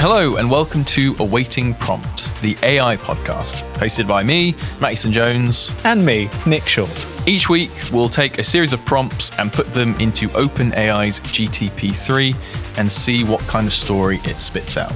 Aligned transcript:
Hello, 0.00 0.36
and 0.36 0.48
welcome 0.48 0.84
to 0.84 1.16
Awaiting 1.18 1.74
Prompt, 1.74 2.32
the 2.40 2.56
AI 2.62 2.96
podcast, 2.98 3.68
hosted 3.72 4.06
by 4.06 4.22
me, 4.22 4.54
Eastland-Jones. 4.80 5.74
And 5.82 6.06
me, 6.06 6.30
Nick 6.46 6.68
Short. 6.68 7.06
Each 7.26 7.48
week, 7.48 7.72
we'll 7.92 8.08
take 8.08 8.38
a 8.38 8.44
series 8.44 8.72
of 8.72 8.84
prompts 8.84 9.36
and 9.40 9.52
put 9.52 9.72
them 9.72 9.98
into 9.98 10.28
OpenAI's 10.28 11.18
GTP3 11.18 12.36
and 12.78 12.92
see 12.92 13.24
what 13.24 13.40
kind 13.48 13.66
of 13.66 13.74
story 13.74 14.20
it 14.22 14.40
spits 14.40 14.76
out. 14.76 14.92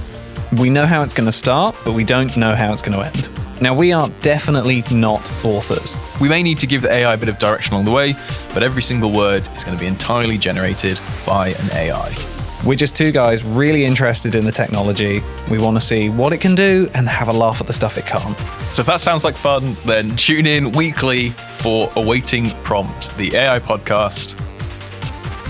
We 0.53 0.71
know 0.71 0.87
how 0.87 1.03
it's 1.03 1.15
going 1.15 1.27
to 1.27 1.33
start, 1.33 1.75
but 1.85 1.95
we 1.95 2.05
don't 2.05 2.37
know 2.37 2.55
how 2.55 2.73
it's 2.73 2.81
going 2.81 2.97
to 2.97 3.05
end. 3.05 3.29
Now, 3.61 3.75
we 3.75 3.93
are 3.93 4.09
definitely 4.21 4.85
not 4.93 5.29
authors. 5.45 5.97
We 6.21 6.29
may 6.29 6.45
need 6.45 6.61
to 6.61 6.69
give 6.69 6.83
the 6.83 6.93
AI 6.93 7.15
a 7.15 7.17
bit 7.17 7.29
of 7.29 7.41
direction 7.41 7.75
along 7.75 7.87
the 7.87 7.91
way, 7.91 8.15
but 8.55 8.63
every 8.63 8.83
single 8.83 9.11
word 9.11 9.45
is 9.57 9.65
going 9.65 9.77
to 9.77 9.83
be 9.83 9.89
entirely 9.89 10.39
generated 10.39 11.01
by 11.27 11.49
an 11.49 11.73
AI. 11.73 12.32
We're 12.65 12.77
just 12.77 12.95
two 12.95 13.11
guys 13.11 13.43
really 13.43 13.85
interested 13.85 14.37
in 14.37 14.45
the 14.45 14.53
technology. 14.53 15.21
We 15.51 15.59
want 15.59 15.77
to 15.77 15.81
see 15.81 16.09
what 16.09 16.33
it 16.33 16.39
can 16.39 16.55
do 16.55 16.89
and 16.95 17.09
have 17.09 17.27
a 17.27 17.33
laugh 17.33 17.61
at 17.61 17.67
the 17.67 17.73
stuff 17.73 17.99
it 17.99 18.07
can't. 18.07 18.39
So 18.73 18.83
if 18.83 18.87
that 18.87 19.01
sounds 19.01 19.25
like 19.25 19.35
fun, 19.35 19.77
then 19.85 20.15
tune 20.15 20.47
in 20.47 20.71
weekly 20.71 21.31
for 21.31 21.91
Awaiting 21.97 22.51
Prompt, 22.63 23.17
the 23.17 23.35
AI 23.35 23.59
podcast. 23.59 24.39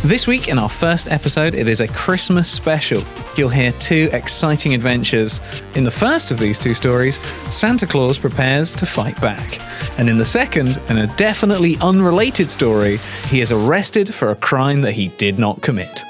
This 0.02 0.26
week, 0.26 0.48
in 0.48 0.58
our 0.58 0.70
first 0.70 1.06
episode, 1.12 1.54
it 1.54 1.68
is 1.68 1.82
a 1.82 1.86
Christmas 1.86 2.50
special. 2.50 3.04
You'll 3.36 3.50
hear 3.50 3.72
two 3.72 4.08
exciting 4.12 4.72
adventures. 4.72 5.42
In 5.74 5.84
the 5.84 5.90
first 5.90 6.30
of 6.30 6.38
these 6.38 6.58
two 6.58 6.72
stories, 6.72 7.20
Santa 7.54 7.86
Claus 7.86 8.18
prepares 8.18 8.74
to 8.76 8.86
fight 8.86 9.20
back. 9.20 9.60
And 9.98 10.08
in 10.08 10.16
the 10.16 10.24
second, 10.24 10.80
and 10.88 10.98
a 10.98 11.06
definitely 11.18 11.76
unrelated 11.82 12.50
story, 12.50 12.96
he 13.28 13.42
is 13.42 13.52
arrested 13.52 14.12
for 14.14 14.30
a 14.30 14.36
crime 14.36 14.80
that 14.80 14.92
he 14.92 15.08
did 15.18 15.38
not 15.38 15.60
commit. 15.60 16.02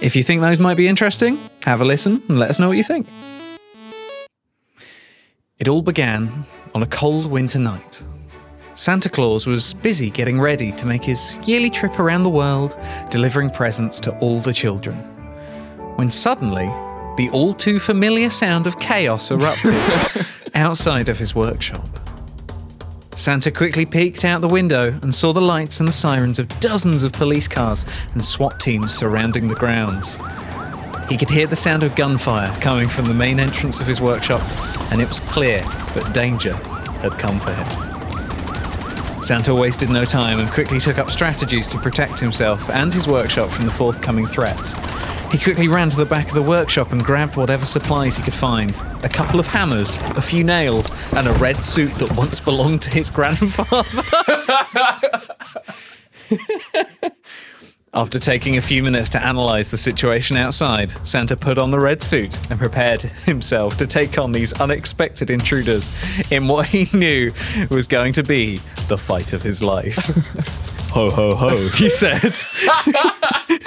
If 0.00 0.14
you 0.14 0.22
think 0.22 0.40
those 0.40 0.60
might 0.60 0.76
be 0.76 0.86
interesting, 0.86 1.38
have 1.64 1.80
a 1.80 1.84
listen 1.84 2.22
and 2.28 2.38
let 2.38 2.50
us 2.50 2.60
know 2.60 2.68
what 2.68 2.76
you 2.76 2.84
think. 2.84 3.06
It 5.58 5.66
all 5.66 5.82
began 5.82 6.44
on 6.72 6.84
a 6.84 6.86
cold 6.86 7.26
winter 7.26 7.58
night. 7.58 8.00
Santa 8.74 9.08
Claus 9.08 9.44
was 9.44 9.74
busy 9.74 10.08
getting 10.08 10.40
ready 10.40 10.70
to 10.70 10.86
make 10.86 11.02
his 11.02 11.36
yearly 11.48 11.68
trip 11.68 11.98
around 11.98 12.22
the 12.22 12.30
world, 12.30 12.76
delivering 13.10 13.50
presents 13.50 13.98
to 14.00 14.16
all 14.20 14.38
the 14.38 14.52
children. 14.52 14.94
When 15.96 16.12
suddenly, 16.12 16.66
the 17.16 17.28
all 17.32 17.52
too 17.52 17.80
familiar 17.80 18.30
sound 18.30 18.68
of 18.68 18.78
chaos 18.78 19.32
erupted 19.32 19.74
outside 20.54 21.08
of 21.08 21.18
his 21.18 21.34
workshop. 21.34 21.88
Santa 23.18 23.50
quickly 23.50 23.84
peeked 23.84 24.24
out 24.24 24.40
the 24.40 24.48
window 24.48 24.96
and 25.02 25.12
saw 25.12 25.32
the 25.32 25.40
lights 25.40 25.80
and 25.80 25.88
the 25.88 25.92
sirens 25.92 26.38
of 26.38 26.48
dozens 26.60 27.02
of 27.02 27.10
police 27.12 27.48
cars 27.48 27.84
and 28.14 28.24
SWAT 28.24 28.60
teams 28.60 28.94
surrounding 28.94 29.48
the 29.48 29.56
grounds. 29.56 30.16
He 31.08 31.16
could 31.16 31.28
hear 31.28 31.48
the 31.48 31.56
sound 31.56 31.82
of 31.82 31.96
gunfire 31.96 32.54
coming 32.60 32.86
from 32.86 33.06
the 33.06 33.14
main 33.14 33.40
entrance 33.40 33.80
of 33.80 33.88
his 33.88 34.00
workshop, 34.00 34.40
and 34.92 35.02
it 35.02 35.08
was 35.08 35.18
clear 35.18 35.62
that 35.94 36.12
danger 36.14 36.54
had 37.02 37.18
come 37.18 37.40
for 37.40 37.52
him. 37.52 39.20
Santa 39.20 39.52
wasted 39.52 39.90
no 39.90 40.04
time 40.04 40.38
and 40.38 40.48
quickly 40.52 40.78
took 40.78 40.98
up 40.98 41.10
strategies 41.10 41.66
to 41.68 41.78
protect 41.78 42.20
himself 42.20 42.70
and 42.70 42.94
his 42.94 43.08
workshop 43.08 43.50
from 43.50 43.64
the 43.64 43.72
forthcoming 43.72 44.28
threats. 44.28 44.74
He 45.30 45.38
quickly 45.38 45.68
ran 45.68 45.90
to 45.90 45.96
the 45.96 46.06
back 46.06 46.28
of 46.28 46.34
the 46.34 46.42
workshop 46.42 46.92
and 46.92 47.04
grabbed 47.04 47.36
whatever 47.36 47.66
supplies 47.66 48.16
he 48.16 48.22
could 48.22 48.34
find 48.34 48.74
a 49.04 49.08
couple 49.08 49.38
of 49.38 49.46
hammers, 49.46 49.98
a 50.16 50.22
few 50.22 50.42
nails, 50.42 50.90
and 51.12 51.28
a 51.28 51.32
red 51.34 51.62
suit 51.62 51.94
that 51.96 52.16
once 52.16 52.40
belonged 52.40 52.82
to 52.82 52.90
his 52.90 53.10
grandfather. 53.10 53.84
After 57.94 58.18
taking 58.18 58.56
a 58.56 58.60
few 58.60 58.82
minutes 58.82 59.10
to 59.10 59.22
analyze 59.22 59.70
the 59.70 59.76
situation 59.76 60.36
outside, 60.36 60.92
Santa 61.06 61.36
put 61.36 61.58
on 61.58 61.70
the 61.70 61.80
red 61.80 62.02
suit 62.02 62.38
and 62.50 62.58
prepared 62.58 63.02
himself 63.02 63.76
to 63.78 63.86
take 63.86 64.18
on 64.18 64.32
these 64.32 64.52
unexpected 64.60 65.30
intruders 65.30 65.90
in 66.30 66.48
what 66.48 66.68
he 66.68 66.86
knew 66.96 67.32
was 67.70 67.86
going 67.86 68.12
to 68.14 68.22
be 68.22 68.60
the 68.88 68.98
fight 68.98 69.32
of 69.32 69.42
his 69.42 69.62
life. 69.62 69.96
ho, 70.90 71.10
ho, 71.10 71.34
ho, 71.34 71.68
he 71.68 71.90
said. 71.90 72.38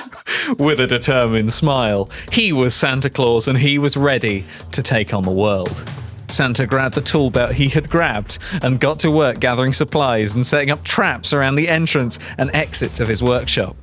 With 0.58 0.80
a 0.80 0.88
determined 0.88 1.54
smile, 1.54 2.10
he 2.32 2.52
was 2.54 2.76
Santa 2.76 3.10
Claus 3.10 3.48
and 3.48 3.58
he 3.58 3.78
was 3.78 3.98
ready 3.98 4.46
to 4.72 4.82
take 4.82 5.14
on 5.14 5.24
the 5.24 5.32
world. 5.32 5.84
Santa 6.30 6.66
grabbed 6.66 6.96
the 6.96 7.02
tool 7.02 7.30
belt 7.30 7.54
he 7.54 7.68
had 7.68 7.90
grabbed 7.90 8.38
and 8.62 8.80
got 8.80 9.00
to 9.00 9.12
work 9.12 9.40
gathering 9.40 9.74
supplies 9.74 10.34
and 10.34 10.46
setting 10.46 10.70
up 10.70 10.84
traps 10.84 11.34
around 11.34 11.56
the 11.56 11.68
entrance 11.68 12.20
and 12.38 12.50
exits 12.54 13.00
of 13.00 13.08
his 13.08 13.22
workshop. 13.22 13.76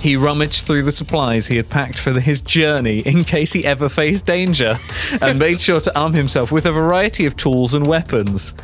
He 0.00 0.16
rummaged 0.16 0.66
through 0.66 0.82
the 0.82 0.92
supplies 0.92 1.46
he 1.46 1.56
had 1.56 1.70
packed 1.70 1.98
for 1.98 2.18
his 2.18 2.40
journey 2.40 3.00
in 3.00 3.22
case 3.22 3.52
he 3.52 3.64
ever 3.64 3.88
faced 3.88 4.26
danger 4.26 4.76
and 5.20 5.38
made 5.38 5.60
sure 5.60 5.80
to 5.80 5.98
arm 5.98 6.12
himself 6.14 6.50
with 6.50 6.66
a 6.66 6.72
variety 6.72 7.24
of 7.24 7.36
tools 7.36 7.72
and 7.72 7.86
weapons. 7.86 8.54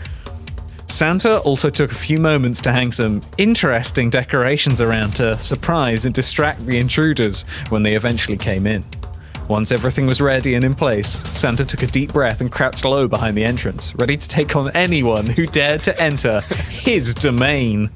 Santa 0.88 1.38
also 1.40 1.68
took 1.68 1.92
a 1.92 1.94
few 1.94 2.18
moments 2.18 2.60
to 2.62 2.72
hang 2.72 2.90
some 2.90 3.20
interesting 3.36 4.08
decorations 4.08 4.80
around 4.80 5.14
to 5.16 5.38
surprise 5.38 6.06
and 6.06 6.14
distract 6.14 6.64
the 6.66 6.78
intruders 6.78 7.42
when 7.68 7.82
they 7.82 7.94
eventually 7.94 8.38
came 8.38 8.66
in. 8.66 8.84
Once 9.48 9.70
everything 9.70 10.06
was 10.06 10.20
ready 10.20 10.54
and 10.54 10.64
in 10.64 10.74
place, 10.74 11.08
Santa 11.08 11.64
took 11.64 11.82
a 11.82 11.86
deep 11.86 12.12
breath 12.12 12.40
and 12.40 12.50
crouched 12.50 12.84
low 12.84 13.06
behind 13.06 13.36
the 13.36 13.44
entrance, 13.44 13.94
ready 13.96 14.16
to 14.16 14.28
take 14.28 14.56
on 14.56 14.70
anyone 14.74 15.26
who 15.26 15.46
dared 15.46 15.82
to 15.82 16.00
enter 16.00 16.40
his 16.68 17.14
domain. 17.14 17.90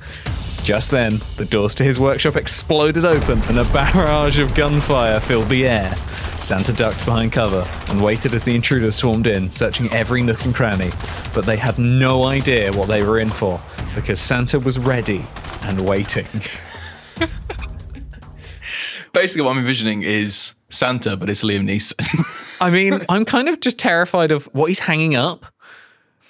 Just 0.62 0.90
then, 0.90 1.20
the 1.36 1.44
doors 1.44 1.74
to 1.76 1.84
his 1.84 1.98
workshop 1.98 2.36
exploded 2.36 3.04
open 3.04 3.42
and 3.48 3.58
a 3.58 3.64
barrage 3.72 4.38
of 4.38 4.54
gunfire 4.54 5.18
filled 5.18 5.48
the 5.48 5.66
air. 5.66 5.94
Santa 6.42 6.72
ducked 6.72 7.04
behind 7.04 7.32
cover 7.32 7.64
and 7.88 8.02
waited 8.02 8.34
as 8.34 8.44
the 8.44 8.54
intruders 8.54 8.96
swarmed 8.96 9.28
in, 9.28 9.50
searching 9.50 9.88
every 9.92 10.22
nook 10.22 10.44
and 10.44 10.52
cranny. 10.52 10.90
But 11.34 11.46
they 11.46 11.56
had 11.56 11.78
no 11.78 12.24
idea 12.24 12.72
what 12.72 12.88
they 12.88 13.04
were 13.04 13.20
in 13.20 13.30
for, 13.30 13.60
because 13.94 14.20
Santa 14.20 14.58
was 14.58 14.76
ready 14.78 15.24
and 15.62 15.86
waiting. 15.86 16.26
Basically, 19.12 19.42
what 19.42 19.52
I'm 19.52 19.58
envisioning 19.58 20.02
is 20.02 20.54
Santa, 20.68 21.16
but 21.16 21.30
it's 21.30 21.44
Liam 21.44 21.64
Neeson. 21.64 22.58
I 22.60 22.70
mean, 22.70 23.04
I'm 23.08 23.24
kind 23.24 23.48
of 23.48 23.60
just 23.60 23.78
terrified 23.78 24.32
of 24.32 24.46
what 24.46 24.66
he's 24.66 24.80
hanging 24.80 25.14
up. 25.14 25.46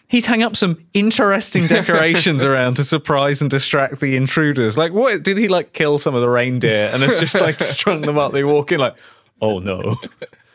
He's 0.08 0.26
hung 0.26 0.42
up 0.42 0.56
some 0.56 0.84
interesting 0.92 1.66
decorations 1.66 2.44
around 2.48 2.74
to 2.74 2.84
surprise 2.84 3.40
and 3.40 3.50
distract 3.50 4.00
the 4.00 4.14
intruders. 4.14 4.76
Like, 4.76 4.92
what 4.92 5.22
did 5.22 5.38
he 5.38 5.48
like 5.48 5.72
kill 5.72 5.98
some 5.98 6.14
of 6.14 6.20
the 6.20 6.28
reindeer 6.28 6.90
and 6.92 7.02
has 7.02 7.18
just 7.18 7.40
like 7.40 7.58
strung 7.60 8.02
them 8.02 8.18
up? 8.18 8.32
They 8.32 8.44
walk 8.44 8.72
in 8.72 8.80
like, 8.80 8.94
oh 9.42 9.58
no. 9.58 9.96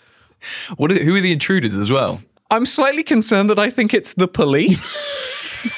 what 0.78 0.92
are, 0.92 1.04
who 1.04 1.16
are 1.16 1.22
the 1.22 1.32
intruders 1.32 1.78
as 1.78 1.92
well? 1.92 2.22
I'm 2.50 2.66
slightly 2.66 3.04
concerned 3.04 3.50
that 3.50 3.60
I 3.60 3.70
think 3.70 3.94
it's 3.94 4.14
the 4.14 4.28
police. 4.28 4.98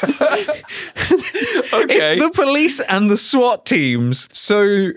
Okay. 1.71 2.15
It's 2.15 2.21
the 2.21 2.31
police 2.31 2.79
and 2.81 3.09
the 3.09 3.17
SWAT 3.17 3.65
teams. 3.65 4.27
So 4.37 4.91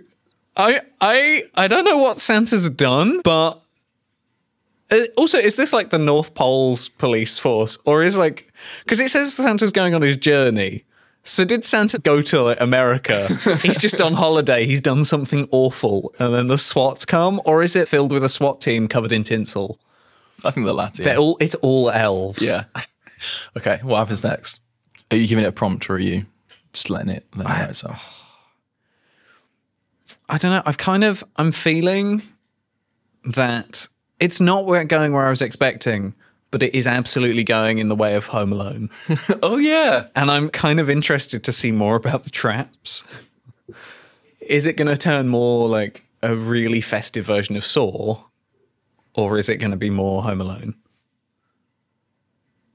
I 0.56 0.80
I 1.00 1.44
I 1.54 1.68
don't 1.68 1.84
know 1.84 1.98
what 1.98 2.18
Santa's 2.18 2.68
done, 2.70 3.20
but 3.22 3.60
uh, 4.90 5.04
also 5.16 5.38
is 5.38 5.56
this 5.56 5.72
like 5.72 5.90
the 5.90 5.98
North 5.98 6.34
Pole's 6.34 6.88
police 6.88 7.38
force 7.38 7.78
or 7.84 8.02
is 8.02 8.16
like 8.16 8.52
because 8.84 9.00
it 9.00 9.10
says 9.10 9.34
Santa's 9.34 9.72
going 9.72 9.94
on 9.94 10.02
his 10.02 10.16
journey. 10.16 10.84
So 11.24 11.44
did 11.44 11.64
Santa 11.64 11.98
go 11.98 12.20
to 12.22 12.60
America? 12.62 13.28
He's 13.62 13.80
just 13.80 14.00
on 14.00 14.14
holiday. 14.14 14.66
He's 14.66 14.80
done 14.80 15.04
something 15.04 15.48
awful, 15.52 16.12
and 16.18 16.34
then 16.34 16.48
the 16.48 16.58
SWATs 16.58 17.04
come, 17.04 17.40
or 17.44 17.62
is 17.62 17.76
it 17.76 17.86
filled 17.88 18.10
with 18.10 18.24
a 18.24 18.28
SWAT 18.28 18.60
team 18.60 18.88
covered 18.88 19.12
in 19.12 19.22
tinsel? 19.22 19.78
I 20.44 20.50
think 20.50 20.66
the 20.66 20.74
latter. 20.74 21.04
They're 21.04 21.18
all 21.18 21.36
it's 21.40 21.54
all 21.56 21.90
elves. 21.90 22.44
yeah. 22.44 22.64
okay, 23.56 23.78
what 23.82 23.98
happens 23.98 24.24
next? 24.24 24.60
Are 25.10 25.16
you 25.16 25.26
giving 25.26 25.44
it 25.44 25.48
a 25.48 25.52
prompt 25.52 25.88
or 25.88 25.94
are 25.94 25.98
you 25.98 26.26
just 26.72 26.90
letting 26.90 27.10
it 27.10 27.26
let 27.36 27.64
it 27.64 27.70
itself? 27.70 28.18
I 30.28 30.38
don't 30.38 30.50
know. 30.50 30.62
I've 30.64 30.78
kind 30.78 31.04
of 31.04 31.22
I'm 31.36 31.52
feeling 31.52 32.22
that 33.24 33.86
it's 34.18 34.40
not 34.40 34.62
going 34.88 35.12
where 35.12 35.26
I 35.26 35.30
was 35.30 35.42
expecting, 35.42 36.14
but 36.52 36.62
it 36.62 36.72
is 36.74 36.86
absolutely 36.86 37.42
going 37.42 37.78
in 37.78 37.88
the 37.88 37.96
way 37.96 38.14
of 38.14 38.26
Home 38.26 38.52
Alone. 38.52 38.90
oh 39.42 39.56
yeah. 39.56 40.06
And 40.14 40.30
I'm 40.30 40.50
kind 40.50 40.78
of 40.78 40.88
interested 40.88 41.42
to 41.44 41.50
see 41.50 41.72
more 41.72 41.96
about 41.96 42.22
the 42.22 42.30
traps. 42.30 43.02
Is 44.48 44.66
it 44.66 44.76
going 44.76 44.88
to 44.88 44.96
turn 44.96 45.28
more 45.28 45.68
like 45.68 46.04
a 46.22 46.36
really 46.36 46.80
festive 46.80 47.26
version 47.26 47.56
of 47.56 47.64
Saw, 47.64 48.22
or 49.14 49.38
is 49.38 49.48
it 49.48 49.56
going 49.56 49.70
to 49.70 49.76
be 49.76 49.90
more 49.90 50.22
Home 50.22 50.40
Alone? 50.40 50.74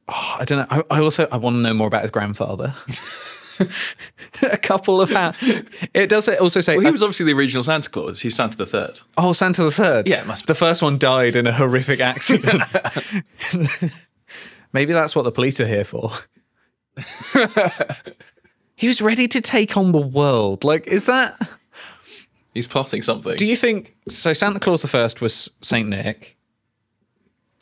Oh, 0.10 0.38
I 0.40 0.46
don't 0.46 0.60
know. 0.60 0.84
I, 0.90 0.98
I 0.98 1.02
also 1.02 1.28
I 1.32 1.38
want 1.38 1.56
to 1.56 1.62
know 1.62 1.74
more 1.74 1.88
about 1.88 2.02
his 2.02 2.12
grandfather. 2.12 2.74
a 4.42 4.58
couple 4.58 5.02
of 5.02 5.10
ha- 5.10 5.34
it 5.94 6.10
does 6.10 6.28
also 6.30 6.62
say 6.62 6.76
Well, 6.76 6.82
he 6.82 6.90
uh, 6.90 6.92
was 6.92 7.04
obviously 7.04 7.26
the 7.26 7.34
original 7.34 7.64
Santa 7.64 7.90
Claus. 7.90 8.22
He's 8.22 8.36
Santa 8.36 8.58
the 8.58 8.66
Third. 8.66 9.00
Oh, 9.18 9.34
Santa 9.34 9.64
the 9.64 9.72
Third. 9.72 10.08
Yeah, 10.08 10.22
it 10.22 10.28
must 10.28 10.46
be. 10.46 10.52
The 10.52 10.56
first 10.56 10.82
one 10.82 10.98
died 10.98 11.36
in 11.36 11.48
a 11.48 11.54
horrific 11.54 12.00
accident. 12.00 12.64
Maybe 14.74 14.94
that's 14.94 15.16
what 15.16 15.24
the 15.24 15.32
police 15.32 15.60
are 15.60 15.68
here 15.68 15.84
for. 15.84 16.12
he 18.76 18.88
was 18.88 19.02
ready 19.02 19.28
to 19.28 19.42
take 19.42 19.78
on 19.78 19.92
the 19.92 20.02
world. 20.02 20.64
Like, 20.64 20.88
is 20.88 21.06
that? 21.06 21.38
He's 22.54 22.68
plotting 22.68 23.02
something. 23.04 23.36
Do 23.36 23.46
you 23.46 23.56
think 23.56 23.96
so? 24.10 24.34
Santa 24.34 24.60
Claus 24.60 24.82
the 24.82 24.88
First 24.88 25.22
was 25.22 25.52
Saint 25.62 25.90
Nick. 25.90 26.38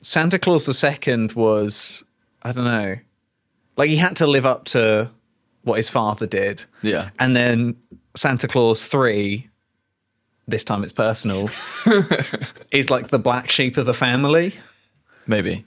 Santa 0.02 0.40
Claus 0.40 0.66
the 0.66 0.74
second 0.74 1.34
was 1.34 2.04
I 2.42 2.52
don't 2.52 2.66
know, 2.66 2.98
like 3.76 3.90
he 3.90 3.98
had 3.98 4.16
to 4.18 4.28
live 4.28 4.46
up 4.46 4.66
to 4.66 5.12
what 5.66 5.76
his 5.76 5.90
father 5.90 6.26
did, 6.26 6.64
Yeah. 6.82 7.10
and 7.20 7.36
then 7.36 7.76
Santa 8.16 8.48
Claus 8.48 8.86
three. 8.86 9.50
This 10.48 10.64
time 10.64 10.84
it's 10.84 10.94
personal. 10.94 11.50
is 12.72 12.90
like 12.90 13.10
the 13.10 13.20
black 13.20 13.50
sheep 13.50 13.78
of 13.78 13.86
the 13.88 13.94
family. 13.96 14.54
Maybe. 15.28 15.66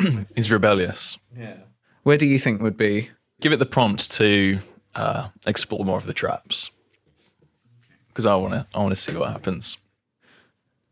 He's 0.34 0.50
rebellious. 0.50 1.18
Yeah. 1.38 1.56
Where 2.02 2.16
do 2.16 2.26
you 2.26 2.38
think 2.38 2.60
would 2.62 2.76
be? 2.78 3.10
Give 3.40 3.52
it 3.52 3.58
the 3.58 3.66
prompt 3.66 4.10
to 4.12 4.58
uh, 4.94 5.28
explore 5.46 5.84
more 5.84 5.98
of 5.98 6.06
the 6.06 6.12
traps. 6.14 6.70
Because 8.08 8.26
I 8.26 8.34
want 8.36 8.54
to, 8.54 8.66
I 8.74 8.78
want 8.78 8.92
to 8.92 8.96
see 8.96 9.14
what 9.14 9.30
happens. 9.30 9.76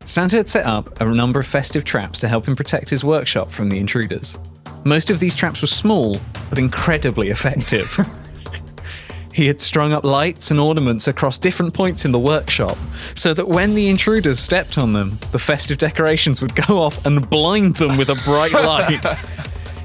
Santa 0.05 0.35
had 0.37 0.49
set 0.49 0.65
up 0.65 0.99
a 1.01 1.05
number 1.05 1.39
of 1.39 1.47
festive 1.47 1.83
traps 1.85 2.19
to 2.19 2.27
help 2.27 2.47
him 2.47 2.55
protect 2.55 2.89
his 2.89 3.03
workshop 3.03 3.49
from 3.51 3.69
the 3.69 3.77
intruders. 3.79 4.37
Most 4.83 5.09
of 5.09 5.19
these 5.19 5.35
traps 5.35 5.61
were 5.61 5.67
small, 5.67 6.19
but 6.49 6.57
incredibly 6.57 7.29
effective. 7.29 7.99
he 9.33 9.47
had 9.47 9.61
strung 9.61 9.93
up 9.93 10.03
lights 10.03 10.51
and 10.51 10.59
ornaments 10.59 11.07
across 11.07 11.39
different 11.39 11.73
points 11.73 12.05
in 12.05 12.11
the 12.11 12.19
workshop, 12.19 12.77
so 13.15 13.33
that 13.33 13.47
when 13.47 13.75
the 13.75 13.87
intruders 13.87 14.39
stepped 14.39 14.77
on 14.77 14.93
them, 14.93 15.19
the 15.31 15.39
festive 15.39 15.77
decorations 15.77 16.41
would 16.41 16.55
go 16.55 16.77
off 16.79 17.05
and 17.05 17.29
blind 17.29 17.77
them 17.77 17.97
with 17.97 18.09
a 18.09 18.21
bright 18.25 18.51
light. 18.53 19.03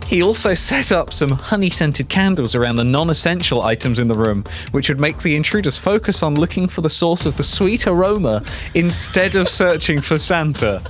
He 0.09 0.23
also 0.23 0.55
set 0.55 0.91
up 0.91 1.13
some 1.13 1.31
honey 1.31 1.69
scented 1.69 2.09
candles 2.09 2.55
around 2.55 2.77
the 2.77 2.85
non 2.85 3.11
essential 3.11 3.63
items 3.63 3.99
in 3.99 4.09
the 4.09 4.15
room, 4.15 4.43
which 4.71 4.89
would 4.89 4.99
make 4.99 5.19
the 5.19 5.37
intruders 5.37 5.77
focus 5.77 6.23
on 6.23 6.35
looking 6.35 6.67
for 6.67 6.81
the 6.81 6.91
source 6.91 7.27
of 7.27 7.37
the 7.37 7.43
sweet 7.43 7.87
aroma 7.87 8.43
instead 8.75 9.35
of 9.35 9.49
searching 9.49 10.01
for 10.01 10.19
Santa. 10.19 10.83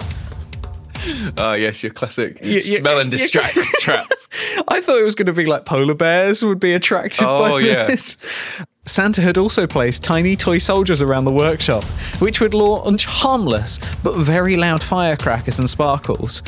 Oh, 1.37 1.53
yes, 1.59 1.83
your 1.83 1.93
classic 1.93 2.39
smell 2.61 3.01
and 3.01 3.11
distract 3.11 3.55
trap. 3.81 4.11
I 4.69 4.81
thought 4.81 4.99
it 4.99 5.05
was 5.05 5.15
going 5.15 5.27
to 5.27 5.33
be 5.33 5.47
like 5.47 5.65
polar 5.65 5.95
bears 5.95 6.45
would 6.45 6.61
be 6.61 6.73
attracted 6.73 7.25
Oh, 7.27 7.51
by 7.51 7.61
yeah. 7.61 7.87
this. 7.87 8.17
Santa 8.87 9.21
had 9.21 9.37
also 9.37 9.67
placed 9.67 10.03
tiny 10.03 10.35
toy 10.35 10.57
soldiers 10.57 11.03
around 11.03 11.27
the 11.27 11.31
workshop, 11.33 11.85
which 12.21 12.41
would 12.41 12.55
launch 12.55 13.05
harmless 13.05 13.79
but 14.03 14.17
very 14.17 14.57
loud 14.57 14.83
firecrackers 14.83 15.59
and 15.59 15.69
sparkles. 15.69 16.43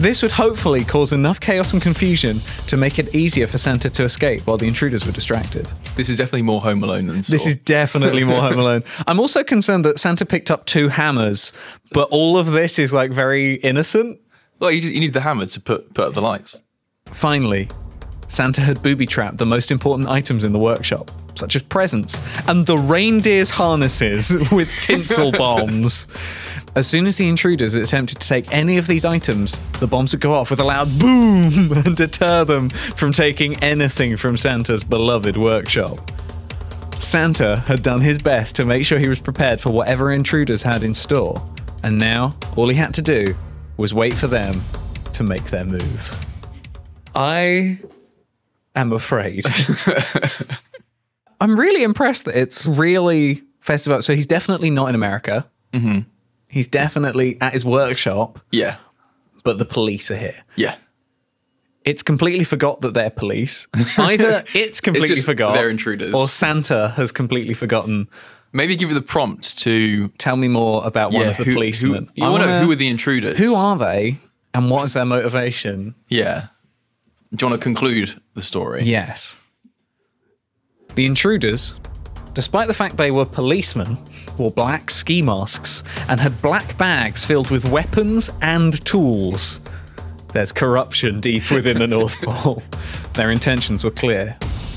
This 0.00 0.20
would 0.20 0.32
hopefully 0.32 0.84
cause 0.84 1.12
enough 1.12 1.38
chaos 1.38 1.72
and 1.72 1.80
confusion 1.80 2.40
to 2.66 2.76
make 2.76 2.98
it 2.98 3.14
easier 3.14 3.46
for 3.46 3.58
Santa 3.58 3.90
to 3.90 4.02
escape 4.02 4.44
while 4.44 4.56
the 4.56 4.66
intruders 4.66 5.06
were 5.06 5.12
distracted. 5.12 5.68
This 5.96 6.10
is 6.10 6.18
definitely 6.18 6.42
more 6.42 6.60
Home 6.60 6.82
Alone 6.82 7.06
than 7.06 7.16
This 7.18 7.46
is 7.46 7.56
definitely 7.56 8.24
more 8.24 8.40
Home 8.40 8.58
Alone. 8.58 8.84
I'm 9.06 9.20
also 9.20 9.44
concerned 9.44 9.84
that 9.84 10.00
Santa 10.00 10.26
picked 10.26 10.50
up 10.50 10.66
two 10.66 10.88
hammers, 10.88 11.52
but 11.92 12.08
all 12.10 12.36
of 12.36 12.46
this 12.46 12.78
is 12.78 12.92
like 12.92 13.12
very 13.12 13.54
innocent. 13.56 14.20
Well, 14.58 14.70
you, 14.70 14.80
just, 14.80 14.92
you 14.92 15.00
need 15.00 15.12
the 15.12 15.20
hammer 15.20 15.46
to 15.46 15.60
put, 15.60 15.94
put 15.94 16.08
up 16.08 16.14
the 16.14 16.22
lights. 16.22 16.60
Finally, 17.06 17.68
Santa 18.28 18.60
had 18.60 18.82
booby 18.82 19.06
trapped 19.06 19.38
the 19.38 19.46
most 19.46 19.70
important 19.70 20.08
items 20.08 20.42
in 20.42 20.52
the 20.52 20.58
workshop, 20.58 21.10
such 21.34 21.56
as 21.56 21.62
presents 21.62 22.20
and 22.46 22.66
the 22.66 22.78
reindeer's 22.78 23.50
harnesses 23.50 24.36
with 24.52 24.70
tinsel 24.82 25.32
bombs. 25.38 26.06
As 26.76 26.88
soon 26.88 27.06
as 27.06 27.16
the 27.16 27.28
intruders 27.28 27.76
attempted 27.76 28.20
to 28.20 28.26
take 28.26 28.52
any 28.52 28.78
of 28.78 28.88
these 28.88 29.04
items, 29.04 29.60
the 29.78 29.86
bombs 29.86 30.12
would 30.12 30.20
go 30.20 30.34
off 30.34 30.50
with 30.50 30.58
a 30.58 30.64
loud 30.64 30.98
boom 30.98 31.72
and 31.84 31.96
deter 31.96 32.44
them 32.44 32.68
from 32.68 33.12
taking 33.12 33.62
anything 33.62 34.16
from 34.16 34.36
Santa's 34.36 34.82
beloved 34.82 35.36
workshop. 35.36 36.10
Santa 36.98 37.58
had 37.66 37.82
done 37.82 38.00
his 38.00 38.18
best 38.18 38.56
to 38.56 38.64
make 38.64 38.84
sure 38.84 38.98
he 38.98 39.08
was 39.08 39.20
prepared 39.20 39.60
for 39.60 39.70
whatever 39.70 40.10
intruders 40.10 40.62
had 40.62 40.82
in 40.82 40.94
store, 40.94 41.40
and 41.84 41.96
now 41.96 42.34
all 42.56 42.68
he 42.68 42.74
had 42.74 42.94
to 42.94 43.02
do 43.02 43.36
was 43.76 43.94
wait 43.94 44.14
for 44.14 44.26
them 44.26 44.60
to 45.12 45.22
make 45.22 45.44
their 45.44 45.64
move. 45.64 46.16
I 47.14 47.78
am 48.74 48.92
afraid. 48.92 49.44
I'm 51.40 51.58
really 51.58 51.82
impressed 51.82 52.24
that 52.26 52.36
it's 52.36 52.66
really 52.66 53.42
festival. 53.60 54.00
So 54.02 54.14
he's 54.14 54.26
definitely 54.26 54.70
not 54.70 54.88
in 54.88 54.94
America. 54.94 55.48
Mm-hmm. 55.72 56.00
He's 56.48 56.68
definitely 56.68 57.38
at 57.40 57.52
his 57.52 57.64
workshop, 57.64 58.40
Yeah. 58.52 58.76
but 59.42 59.58
the 59.58 59.64
police 59.64 60.10
are 60.10 60.16
here. 60.16 60.44
Yeah. 60.56 60.76
It's 61.84 62.02
completely 62.02 62.44
forgot 62.44 62.80
that 62.82 62.94
they're 62.94 63.10
police. 63.10 63.66
Either 63.98 64.44
it's 64.54 64.80
completely 64.80 65.08
just 65.08 65.26
forgot, 65.26 65.52
they're 65.54 65.68
intruders. 65.68 66.14
or 66.14 66.28
Santa 66.28 66.90
has 66.96 67.12
completely 67.12 67.52
forgotten. 67.54 68.08
Maybe 68.52 68.76
give 68.76 68.90
it 68.90 68.94
the 68.94 69.02
prompt 69.02 69.58
to 69.58 70.08
Tell 70.16 70.36
me 70.36 70.48
more 70.48 70.86
about 70.86 71.12
one 71.12 71.26
of 71.26 71.36
the 71.36 71.44
who, 71.44 71.52
policemen. 71.54 72.04
Who, 72.04 72.10
you 72.14 72.24
I 72.26 72.30
want 72.30 72.42
to 72.44 72.48
know 72.48 72.60
who 72.64 72.70
are 72.70 72.76
the 72.76 72.88
intruders? 72.88 73.36
who 73.36 73.54
are 73.54 73.76
they, 73.76 74.16
and 74.54 74.70
what 74.70 74.84
is 74.84 74.92
their 74.94 75.04
motivation? 75.04 75.94
Yeah. 76.08 76.46
Do 77.34 77.44
you 77.44 77.50
want 77.50 77.60
to 77.60 77.64
conclude 77.64 78.18
the 78.34 78.42
story? 78.42 78.84
Yes. 78.84 79.36
The 80.94 81.06
intruders, 81.06 81.78
despite 82.34 82.68
the 82.68 82.74
fact 82.74 82.96
they 82.96 83.10
were 83.10 83.24
policemen, 83.24 83.98
wore 84.38 84.50
black 84.50 84.90
ski 84.90 85.22
masks 85.22 85.82
and 86.08 86.20
had 86.20 86.40
black 86.40 86.78
bags 86.78 87.24
filled 87.24 87.50
with 87.50 87.68
weapons 87.68 88.30
and 88.40 88.84
tools. 88.84 89.60
There's 90.32 90.52
corruption 90.52 91.20
deep 91.20 91.50
within 91.50 91.78
the 91.78 91.86
North 91.86 92.16
Pole. 92.22 92.62
Their 93.14 93.30
intentions 93.30 93.84
were 93.84 93.90
clear. 93.90 94.36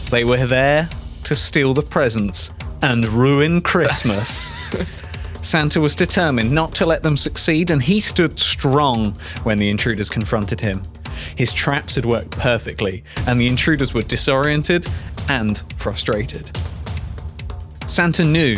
They 0.10 0.24
were 0.24 0.46
there 0.46 0.90
to 1.26 1.36
steal 1.36 1.74
the 1.74 1.82
presents 1.82 2.52
and 2.82 3.08
ruin 3.08 3.62
Christmas. 3.62 4.52
Santa 5.42 5.80
was 5.80 5.96
determined 5.96 6.52
not 6.52 6.74
to 6.76 6.86
let 6.86 7.04
them 7.04 7.16
succeed, 7.16 7.72
and 7.72 7.82
he 7.82 8.00
stood 8.00 8.40
strong 8.40 9.14
when 9.44 9.58
the 9.58 9.70
intruders 9.70 10.10
confronted 10.10 10.60
him. 10.60 10.84
His 11.36 11.54
traps 11.54 11.96
had 11.96 12.06
worked 12.06 12.32
perfectly, 12.32 13.04
and 13.26 13.40
the 13.40 13.48
intruders 13.48 13.94
were 13.94 14.02
disoriented 14.02 14.88
and 15.30 15.64
frustrated. 15.78 16.58
Santa 17.88 18.24
knew 18.24 18.58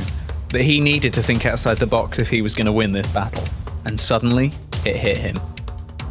that 0.50 0.64
he 0.64 0.80
needed 0.80 1.14
to 1.14 1.22
think 1.22 1.46
outside 1.46 1.78
the 1.78 1.88
box 1.88 2.20
if 2.20 2.30
he 2.30 2.42
was 2.42 2.56
going 2.56 2.66
to 2.66 2.72
win 2.72 2.92
this 2.92 3.08
battle, 3.08 3.44
and 3.86 4.00
suddenly 4.00 4.52
it 4.86 4.96
hit 4.96 5.18
him. 5.18 5.40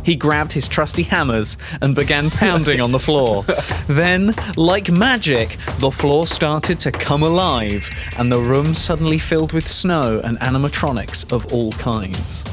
He 0.05 0.17
grabbed 0.17 0.53
his 0.53 0.67
trusty 0.67 1.03
hammers 1.03 1.59
and 1.83 1.95
began 1.95 2.31
pounding 2.31 2.81
on 2.81 2.93
the 2.93 2.99
floor. 2.99 3.45
Then, 3.89 4.35
like 4.57 4.91
magic, 4.91 5.57
the 5.79 5.91
floor 5.91 6.27
started 6.27 6.79
to 6.81 6.93
come 6.93 7.23
alive, 7.23 7.89
and 8.19 8.31
the 8.31 8.39
room 8.39 8.75
suddenly 8.75 9.19
filled 9.19 9.53
with 9.53 9.67
snow 9.67 10.21
and 10.23 10.39
animatronics 10.41 11.31
of 11.33 11.53
all 11.53 11.73
kinds. 11.73 12.45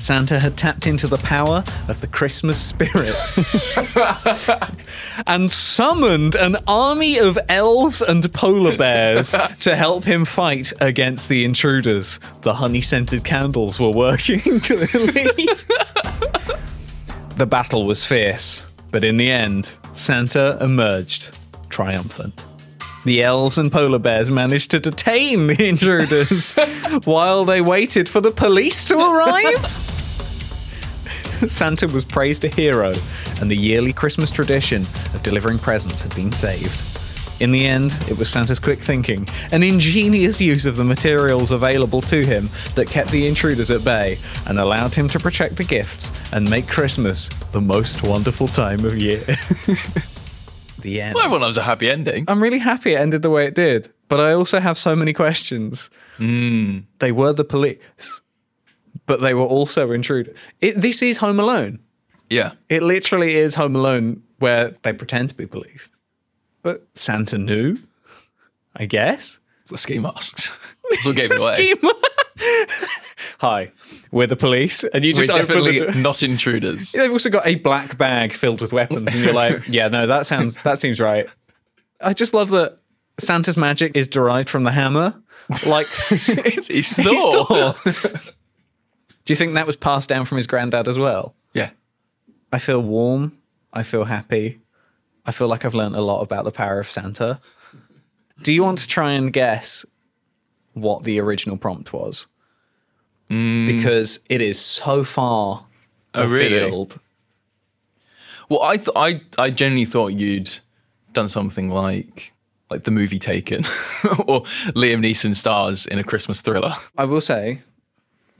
Santa 0.00 0.38
had 0.38 0.56
tapped 0.56 0.86
into 0.86 1.06
the 1.06 1.18
power 1.18 1.64
of 1.88 2.00
the 2.00 2.06
Christmas 2.06 2.60
spirit 2.60 3.14
and 5.26 5.50
summoned 5.50 6.34
an 6.36 6.56
army 6.66 7.18
of 7.18 7.38
elves 7.48 8.00
and 8.02 8.32
polar 8.32 8.76
bears 8.76 9.34
to 9.60 9.76
help 9.76 10.04
him 10.04 10.24
fight 10.24 10.72
against 10.80 11.28
the 11.28 11.44
intruders. 11.44 12.20
The 12.42 12.54
honey 12.54 12.80
scented 12.80 13.24
candles 13.24 13.80
were 13.80 13.90
working 13.90 14.40
clearly. 14.60 15.48
the 17.36 17.46
battle 17.48 17.86
was 17.86 18.04
fierce, 18.04 18.64
but 18.90 19.04
in 19.04 19.16
the 19.16 19.30
end, 19.30 19.72
Santa 19.94 20.58
emerged 20.60 21.36
triumphant. 21.68 22.44
The 23.04 23.22
elves 23.22 23.58
and 23.58 23.70
polar 23.72 23.98
bears 23.98 24.30
managed 24.30 24.70
to 24.72 24.80
detain 24.80 25.46
the 25.46 25.68
intruders 25.68 26.56
while 27.04 27.44
they 27.44 27.60
waited 27.60 28.08
for 28.08 28.20
the 28.20 28.30
police 28.30 28.84
to 28.86 28.98
arrive. 28.98 29.87
Santa 31.46 31.86
was 31.86 32.04
praised 32.04 32.44
a 32.44 32.48
hero, 32.48 32.92
and 33.40 33.50
the 33.50 33.56
yearly 33.56 33.92
Christmas 33.92 34.30
tradition 34.30 34.82
of 35.14 35.22
delivering 35.22 35.58
presents 35.58 36.02
had 36.02 36.14
been 36.14 36.32
saved. 36.32 36.98
In 37.40 37.52
the 37.52 37.64
end, 37.66 37.96
it 38.10 38.18
was 38.18 38.28
Santa's 38.28 38.58
quick 38.58 38.80
thinking, 38.80 39.28
an 39.52 39.62
ingenious 39.62 40.40
use 40.40 40.66
of 40.66 40.76
the 40.76 40.84
materials 40.84 41.52
available 41.52 42.00
to 42.02 42.24
him 42.24 42.50
that 42.74 42.90
kept 42.90 43.10
the 43.10 43.28
intruders 43.28 43.70
at 43.70 43.84
bay 43.84 44.18
and 44.46 44.58
allowed 44.58 44.94
him 44.94 45.08
to 45.10 45.20
protect 45.20 45.56
the 45.56 45.64
gifts 45.64 46.10
and 46.32 46.50
make 46.50 46.66
Christmas 46.66 47.28
the 47.52 47.60
most 47.60 48.02
wonderful 48.02 48.48
time 48.48 48.84
of 48.84 48.98
year. 48.98 49.24
the 50.80 51.00
end. 51.00 51.14
Well, 51.14 51.24
everyone 51.24 51.42
loves 51.42 51.58
a 51.58 51.62
happy 51.62 51.88
ending. 51.88 52.24
I'm 52.26 52.42
really 52.42 52.58
happy 52.58 52.94
it 52.94 52.98
ended 52.98 53.22
the 53.22 53.30
way 53.30 53.46
it 53.46 53.54
did, 53.54 53.92
but 54.08 54.20
I 54.20 54.32
also 54.32 54.58
have 54.58 54.76
so 54.76 54.96
many 54.96 55.12
questions. 55.12 55.90
Hmm. 56.16 56.80
They 56.98 57.12
were 57.12 57.32
the 57.32 57.44
police, 57.44 57.78
but 59.08 59.20
they 59.20 59.34
were 59.34 59.42
also 59.42 59.90
intruders. 59.90 60.36
It, 60.60 60.80
this 60.80 61.02
is 61.02 61.16
Home 61.16 61.40
Alone. 61.40 61.80
Yeah. 62.30 62.52
It 62.68 62.82
literally 62.82 63.34
is 63.34 63.56
Home 63.56 63.74
Alone 63.74 64.22
where 64.38 64.70
they 64.82 64.92
pretend 64.92 65.30
to 65.30 65.34
be 65.34 65.46
police. 65.46 65.88
But 66.62 66.86
Santa 66.94 67.38
knew, 67.38 67.78
I 68.76 68.84
guess. 68.86 69.40
It's 69.62 69.72
the 69.72 69.78
ski 69.78 69.98
masks. 69.98 70.52
That's 70.90 71.06
what 71.06 71.16
gave 71.16 71.30
it 71.32 71.40
away. 71.82 71.92
Hi, 73.40 73.72
we're 74.10 74.26
the 74.26 74.36
police, 74.36 74.84
and 74.84 75.04
you 75.04 75.12
We're 75.16 75.22
just 75.22 75.34
definitely 75.34 75.80
the. 75.80 75.92
not 75.98 76.22
intruders. 76.22 76.92
They've 76.92 77.10
also 77.10 77.30
got 77.30 77.46
a 77.46 77.56
black 77.56 77.96
bag 77.96 78.32
filled 78.32 78.60
with 78.60 78.72
weapons, 78.72 79.14
and 79.14 79.24
you're 79.24 79.32
like, 79.32 79.66
yeah, 79.68 79.88
no, 79.88 80.06
that 80.06 80.26
sounds 80.26 80.56
that 80.58 80.78
seems 80.78 81.00
right. 81.00 81.28
I 82.00 82.14
just 82.14 82.34
love 82.34 82.50
that 82.50 82.78
Santa's 83.18 83.56
magic 83.56 83.96
is 83.96 84.06
derived 84.06 84.48
from 84.48 84.64
the 84.64 84.72
hammer. 84.72 85.20
Like, 85.66 85.86
it's, 86.10 86.96
Thor. 86.96 87.74
Do 89.28 89.32
you 89.32 89.36
think 89.36 89.52
that 89.52 89.66
was 89.66 89.76
passed 89.76 90.08
down 90.08 90.24
from 90.24 90.36
his 90.36 90.46
granddad 90.46 90.88
as 90.88 90.98
well? 90.98 91.34
Yeah. 91.52 91.68
I 92.50 92.58
feel 92.58 92.80
warm. 92.80 93.36
I 93.74 93.82
feel 93.82 94.04
happy. 94.04 94.58
I 95.26 95.32
feel 95.32 95.48
like 95.48 95.66
I've 95.66 95.74
learned 95.74 95.96
a 95.96 96.00
lot 96.00 96.22
about 96.22 96.44
the 96.44 96.50
power 96.50 96.80
of 96.80 96.90
Santa. 96.90 97.38
Do 98.40 98.54
you 98.54 98.62
want 98.62 98.78
to 98.78 98.88
try 98.88 99.12
and 99.12 99.30
guess 99.30 99.84
what 100.72 101.02
the 101.02 101.20
original 101.20 101.58
prompt 101.58 101.92
was? 101.92 102.26
Mm. 103.28 103.66
Because 103.66 104.20
it 104.30 104.40
is 104.40 104.58
so 104.58 105.04
far 105.04 105.66
Oh, 106.14 106.26
really? 106.26 106.88
Well, 108.48 108.62
I 108.62 108.78
th- 108.78 108.88
I 108.96 109.20
I 109.36 109.50
genuinely 109.50 109.84
thought 109.84 110.14
you'd 110.14 110.58
done 111.12 111.28
something 111.28 111.68
like 111.68 112.32
like 112.70 112.84
the 112.84 112.90
movie 112.90 113.18
Taken 113.18 113.58
or 114.26 114.44
Liam 114.72 115.04
Neeson 115.04 115.36
stars 115.36 115.84
in 115.84 115.98
a 115.98 116.02
Christmas 116.02 116.40
thriller. 116.40 116.72
I 116.96 117.04
will 117.04 117.20
say, 117.20 117.60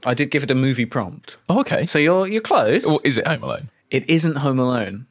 I 0.05 0.13
did 0.13 0.31
give 0.31 0.43
it 0.43 0.51
a 0.51 0.55
movie 0.55 0.85
prompt. 0.85 1.37
Oh, 1.49 1.59
okay. 1.61 1.85
So 1.85 1.99
you're 1.99 2.27
you're 2.27 2.41
close. 2.41 2.85
or 2.85 2.99
is 3.03 3.17
it 3.17 3.27
Home 3.27 3.43
Alone? 3.43 3.69
It 3.91 4.09
isn't 4.09 4.37
Home 4.37 4.59
Alone. 4.59 5.05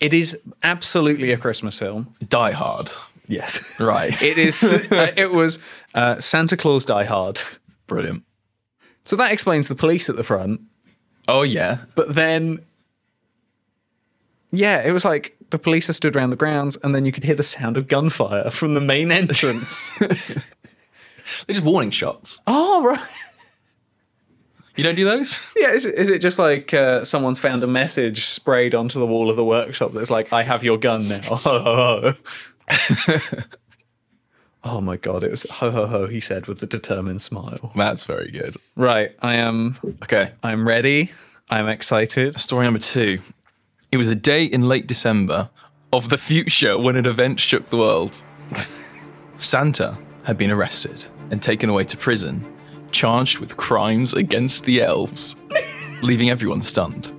It 0.00 0.12
is 0.14 0.38
absolutely 0.62 1.32
a 1.32 1.36
Christmas 1.36 1.78
film. 1.78 2.14
Die 2.28 2.52
Hard. 2.52 2.90
Yes. 3.26 3.78
Right. 3.80 4.20
It 4.22 4.38
is. 4.38 4.62
uh, 4.92 5.12
it 5.16 5.32
was 5.32 5.58
uh, 5.94 6.20
Santa 6.20 6.56
Claus 6.56 6.84
Die 6.84 7.04
Hard. 7.04 7.40
Brilliant. 7.86 8.22
So 9.04 9.16
that 9.16 9.32
explains 9.32 9.68
the 9.68 9.74
police 9.74 10.08
at 10.10 10.16
the 10.16 10.22
front. 10.22 10.60
Oh 11.26 11.42
yeah. 11.42 11.78
But 11.94 12.14
then, 12.14 12.60
yeah, 14.50 14.82
it 14.82 14.92
was 14.92 15.04
like 15.04 15.36
the 15.50 15.58
police 15.58 15.88
are 15.88 15.94
stood 15.94 16.14
around 16.16 16.30
the 16.30 16.36
grounds, 16.36 16.76
and 16.82 16.94
then 16.94 17.04
you 17.06 17.12
could 17.12 17.24
hear 17.24 17.34
the 17.34 17.42
sound 17.42 17.76
of 17.76 17.86
gunfire 17.86 18.50
from 18.50 18.74
the 18.74 18.80
main 18.80 19.10
entrance. 19.10 19.98
They're 21.46 21.54
just 21.54 21.62
warning 21.62 21.90
shots. 21.90 22.40
oh 22.46 22.84
right. 22.84 23.00
You 24.78 24.84
don't 24.84 24.94
do 24.94 25.04
those? 25.04 25.40
Yeah, 25.56 25.72
is 25.72 25.86
it, 25.86 25.96
is 25.96 26.08
it 26.08 26.20
just 26.20 26.38
like 26.38 26.72
uh, 26.72 27.04
someone's 27.04 27.40
found 27.40 27.64
a 27.64 27.66
message 27.66 28.26
sprayed 28.26 28.76
onto 28.76 29.00
the 29.00 29.06
wall 29.06 29.28
of 29.28 29.34
the 29.34 29.44
workshop 29.44 29.90
that's 29.92 30.08
like, 30.08 30.32
"I 30.32 30.44
have 30.44 30.62
your 30.62 30.78
gun 30.78 31.08
now." 31.08 31.20
Ho 31.22 31.34
ho 31.34 32.14
ho. 32.70 33.18
oh 34.62 34.80
my 34.80 34.96
god! 34.96 35.24
It 35.24 35.32
was 35.32 35.42
ho 35.50 35.72
ho 35.72 35.86
ho. 35.86 36.06
He 36.06 36.20
said 36.20 36.46
with 36.46 36.62
a 36.62 36.66
determined 36.66 37.22
smile. 37.22 37.72
That's 37.74 38.04
very 38.04 38.30
good. 38.30 38.56
Right, 38.76 39.16
I 39.20 39.34
am. 39.34 39.78
Okay. 40.04 40.30
I'm 40.44 40.66
ready. 40.66 41.10
I'm 41.50 41.66
excited. 41.68 42.38
Story 42.38 42.64
number 42.64 42.78
two. 42.78 43.18
It 43.90 43.96
was 43.96 44.08
a 44.08 44.14
day 44.14 44.44
in 44.44 44.68
late 44.68 44.86
December 44.86 45.50
of 45.92 46.08
the 46.08 46.18
future 46.18 46.78
when 46.78 46.94
an 46.94 47.06
event 47.06 47.40
shook 47.40 47.66
the 47.66 47.78
world. 47.78 48.22
Santa 49.38 49.98
had 50.22 50.38
been 50.38 50.52
arrested 50.52 51.06
and 51.30 51.42
taken 51.42 51.68
away 51.68 51.82
to 51.84 51.96
prison, 51.96 52.46
charged 52.90 53.38
with 53.38 53.56
crimes 53.56 54.12
against 54.12 54.64
the 54.64 54.82
elves, 54.82 55.36
leaving 56.02 56.30
everyone 56.30 56.62
stunned. 56.62 57.12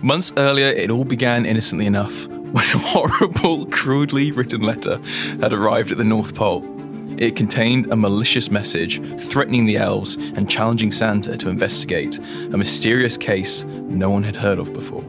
Months 0.00 0.32
earlier, 0.36 0.68
it 0.68 0.90
all 0.90 1.04
began 1.04 1.44
innocently 1.44 1.86
enough 1.86 2.26
when 2.28 2.64
a 2.64 2.78
horrible, 2.78 3.66
crudely 3.66 4.32
written 4.32 4.62
letter 4.62 4.98
had 5.40 5.52
arrived 5.52 5.90
at 5.90 5.98
the 5.98 6.04
North 6.04 6.34
Pole. 6.34 6.64
It 7.18 7.34
contained 7.34 7.92
a 7.92 7.96
malicious 7.96 8.50
message 8.50 9.02
threatening 9.20 9.66
the 9.66 9.76
elves 9.76 10.16
and 10.16 10.48
challenging 10.48 10.92
Santa 10.92 11.36
to 11.36 11.48
investigate 11.48 12.18
a 12.18 12.56
mysterious 12.56 13.16
case 13.16 13.64
no 13.64 14.08
one 14.08 14.22
had 14.22 14.36
heard 14.36 14.58
of 14.58 14.72
before. 14.72 15.04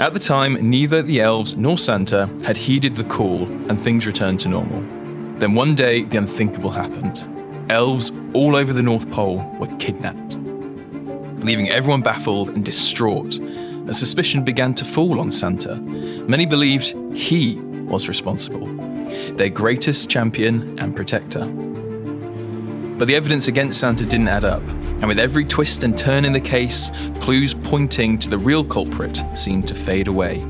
At 0.00 0.14
the 0.14 0.18
time, 0.18 0.58
neither 0.68 1.00
the 1.00 1.20
elves 1.20 1.56
nor 1.56 1.78
Santa 1.78 2.28
had 2.44 2.56
heeded 2.56 2.96
the 2.96 3.04
call 3.04 3.44
and 3.44 3.80
things 3.80 4.06
returned 4.06 4.40
to 4.40 4.48
normal. 4.48 4.80
Then 5.38 5.54
one 5.54 5.76
day, 5.76 6.02
the 6.02 6.18
unthinkable 6.18 6.70
happened. 6.70 7.28
Elves 7.70 8.10
all 8.34 8.56
over 8.56 8.72
the 8.72 8.82
North 8.82 9.10
Pole 9.10 9.38
were 9.58 9.74
kidnapped, 9.78 10.34
leaving 11.44 11.68
everyone 11.68 12.02
baffled 12.02 12.50
and 12.50 12.64
distraught 12.64 13.38
as 13.88 13.98
suspicion 13.98 14.44
began 14.44 14.74
to 14.74 14.84
fall 14.84 15.20
on 15.20 15.30
Santa. 15.30 15.76
Many 15.76 16.46
believed 16.46 16.94
he 17.16 17.56
was 17.56 18.08
responsible, 18.08 18.66
their 19.36 19.48
greatest 19.48 20.08
champion 20.08 20.78
and 20.78 20.94
protector. 20.94 21.46
But 22.98 23.08
the 23.08 23.16
evidence 23.16 23.48
against 23.48 23.80
Santa 23.80 24.04
didn't 24.04 24.28
add 24.28 24.44
up, 24.44 24.62
and 24.62 25.08
with 25.08 25.18
every 25.18 25.44
twist 25.44 25.82
and 25.82 25.98
turn 25.98 26.24
in 26.24 26.32
the 26.32 26.40
case, 26.40 26.90
clues 27.20 27.54
pointing 27.54 28.18
to 28.20 28.28
the 28.28 28.38
real 28.38 28.64
culprit 28.64 29.20
seemed 29.34 29.66
to 29.68 29.74
fade 29.74 30.08
away. 30.08 30.44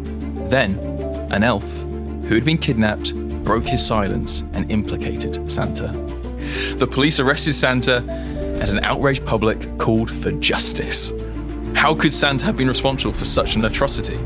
Then, 0.46 0.78
an 1.32 1.42
elf 1.42 1.80
who 2.26 2.34
had 2.34 2.44
been 2.44 2.58
kidnapped 2.58 3.14
broke 3.44 3.64
his 3.64 3.84
silence 3.84 4.42
and 4.52 4.70
implicated 4.70 5.50
Santa. 5.50 6.21
The 6.76 6.87
police 6.87 7.21
arrested 7.21 7.54
Santa, 7.54 7.99
and 8.62 8.71
an 8.71 8.85
outraged 8.85 9.26
public 9.26 9.76
called 9.78 10.11
for 10.11 10.30
justice. 10.32 11.12
How 11.75 11.94
could 11.94 12.14
Santa 12.14 12.44
have 12.44 12.56
been 12.56 12.68
responsible 12.68 13.12
for 13.12 13.25
such 13.25 13.56
an 13.56 13.64
atrocity? 13.64 14.16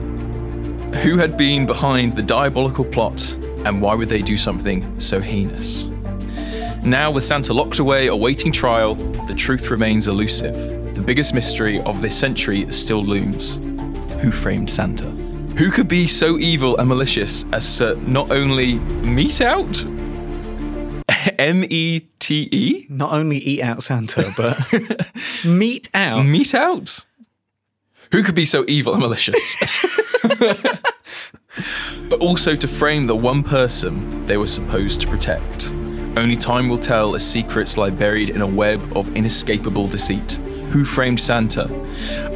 Who 1.02 1.16
had 1.16 1.36
been 1.36 1.64
behind 1.64 2.14
the 2.14 2.22
diabolical 2.22 2.84
plot, 2.84 3.32
and 3.64 3.80
why 3.80 3.94
would 3.94 4.08
they 4.08 4.22
do 4.22 4.36
something 4.36 5.00
so 5.00 5.20
heinous? 5.20 5.90
Now, 6.82 7.10
with 7.10 7.24
Santa 7.24 7.52
locked 7.52 7.78
away 7.78 8.06
awaiting 8.08 8.52
trial, 8.52 8.94
the 9.26 9.34
truth 9.34 9.70
remains 9.70 10.06
elusive. 10.06 10.94
The 10.94 11.02
biggest 11.02 11.34
mystery 11.34 11.80
of 11.80 12.00
this 12.00 12.16
century 12.16 12.70
still 12.70 13.04
looms. 13.04 13.56
Who 14.20 14.30
framed 14.30 14.70
Santa? 14.70 15.10
Who 15.56 15.70
could 15.70 15.88
be 15.88 16.06
so 16.06 16.38
evil 16.38 16.76
and 16.76 16.88
malicious 16.88 17.44
as 17.52 17.78
to 17.78 17.96
not 18.08 18.30
only 18.30 18.74
meet 18.74 19.40
out? 19.40 19.84
M 21.38 21.64
E 21.70 22.00
T 22.26 22.48
E? 22.50 22.86
Not 22.88 23.12
only 23.12 23.38
eat 23.38 23.62
out 23.62 23.84
Santa, 23.84 24.32
but 24.36 24.58
meet 25.44 25.88
out. 25.94 26.24
Meet 26.24 26.56
out? 26.56 27.06
Who 28.10 28.24
could 28.24 28.34
be 28.34 28.44
so 28.44 28.64
evil 28.66 28.94
and 28.94 29.00
malicious? 29.00 30.24
but 32.08 32.20
also 32.20 32.56
to 32.56 32.66
frame 32.66 33.06
the 33.06 33.14
one 33.14 33.44
person 33.44 34.26
they 34.26 34.38
were 34.38 34.48
supposed 34.48 35.00
to 35.02 35.06
protect. 35.06 35.70
Only 36.16 36.36
time 36.36 36.68
will 36.68 36.80
tell 36.80 37.14
as 37.14 37.24
secrets 37.24 37.76
lie 37.76 37.90
buried 37.90 38.30
in 38.30 38.40
a 38.40 38.46
web 38.46 38.96
of 38.96 39.14
inescapable 39.14 39.86
deceit. 39.86 40.32
Who 40.72 40.84
framed 40.84 41.20
Santa? 41.20 41.70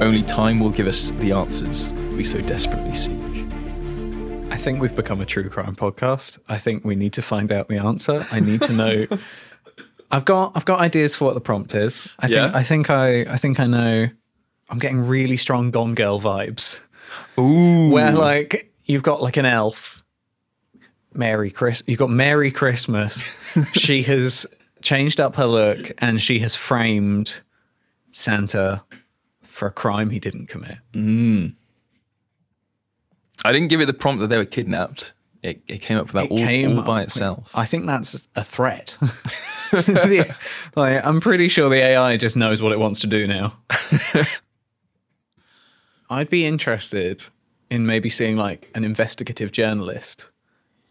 Only 0.00 0.22
time 0.22 0.60
will 0.60 0.70
give 0.70 0.86
us 0.86 1.10
the 1.18 1.32
answers 1.32 1.92
we 2.12 2.24
so 2.24 2.40
desperately 2.40 2.94
seek. 2.94 3.16
I 4.52 4.56
think 4.56 4.80
we've 4.80 4.94
become 4.94 5.20
a 5.20 5.26
true 5.26 5.50
crime 5.50 5.74
podcast. 5.74 6.38
I 6.48 6.58
think 6.58 6.84
we 6.84 6.94
need 6.94 7.14
to 7.14 7.22
find 7.22 7.50
out 7.50 7.66
the 7.66 7.78
answer. 7.78 8.24
I 8.30 8.38
need 8.38 8.62
to 8.62 8.72
know. 8.72 9.06
I've 10.10 10.24
got 10.24 10.52
I've 10.56 10.64
got 10.64 10.80
ideas 10.80 11.14
for 11.16 11.26
what 11.26 11.34
the 11.34 11.40
prompt 11.40 11.74
is. 11.74 12.08
I 12.18 12.26
Yeah? 12.28 12.44
think 12.44 12.54
I 12.54 12.62
think 12.62 12.90
I 12.90 13.20
I 13.32 13.36
think 13.36 13.60
I 13.60 13.66
know. 13.66 14.08
I'm 14.68 14.78
getting 14.78 15.06
really 15.06 15.36
strong 15.36 15.70
Gone 15.70 15.94
Girl 15.94 16.20
vibes. 16.20 16.78
Ooh. 17.38 17.90
Where 17.90 18.12
like 18.12 18.72
you've 18.84 19.02
got 19.02 19.22
like 19.22 19.36
an 19.36 19.46
elf. 19.46 20.02
Merry 21.12 21.50
Chris 21.50 21.82
you've 21.86 21.98
got 21.98 22.10
Merry 22.10 22.50
Christmas. 22.52 23.28
she 23.72 24.02
has 24.04 24.46
changed 24.82 25.20
up 25.20 25.36
her 25.36 25.46
look 25.46 25.90
and 25.98 26.20
she 26.22 26.38
has 26.40 26.54
framed 26.54 27.40
Santa 28.12 28.82
for 29.42 29.66
a 29.68 29.72
crime 29.72 30.10
he 30.10 30.18
didn't 30.18 30.46
commit. 30.46 30.78
Mm. 30.92 31.54
I 33.44 33.52
didn't 33.52 33.68
give 33.68 33.80
it 33.80 33.86
the 33.86 33.92
prompt 33.92 34.20
that 34.20 34.26
they 34.28 34.36
were 34.36 34.44
kidnapped. 34.44 35.12
It, 35.42 35.62
it 35.66 35.78
came 35.78 35.96
up 35.96 36.12
with 36.12 36.14
that 36.14 36.30
all, 36.30 36.36
came 36.36 36.78
all 36.78 36.84
by 36.84 37.02
itself. 37.02 37.56
I 37.56 37.64
think 37.64 37.86
that's 37.86 38.28
a 38.36 38.44
threat. 38.44 38.96
The- 39.00 40.36
like, 40.76 41.04
I'm 41.04 41.20
pretty 41.20 41.48
sure 41.48 41.70
the 41.70 41.76
AI 41.76 42.16
just 42.16 42.36
knows 42.36 42.60
what 42.60 42.72
it 42.72 42.78
wants 42.78 43.00
to 43.00 43.06
do 43.06 43.26
now. 43.26 43.56
I'd 46.10 46.28
be 46.28 46.44
interested 46.44 47.22
in 47.70 47.86
maybe 47.86 48.10
seeing 48.10 48.36
like 48.36 48.68
an 48.74 48.84
investigative 48.84 49.52
journalist 49.52 50.28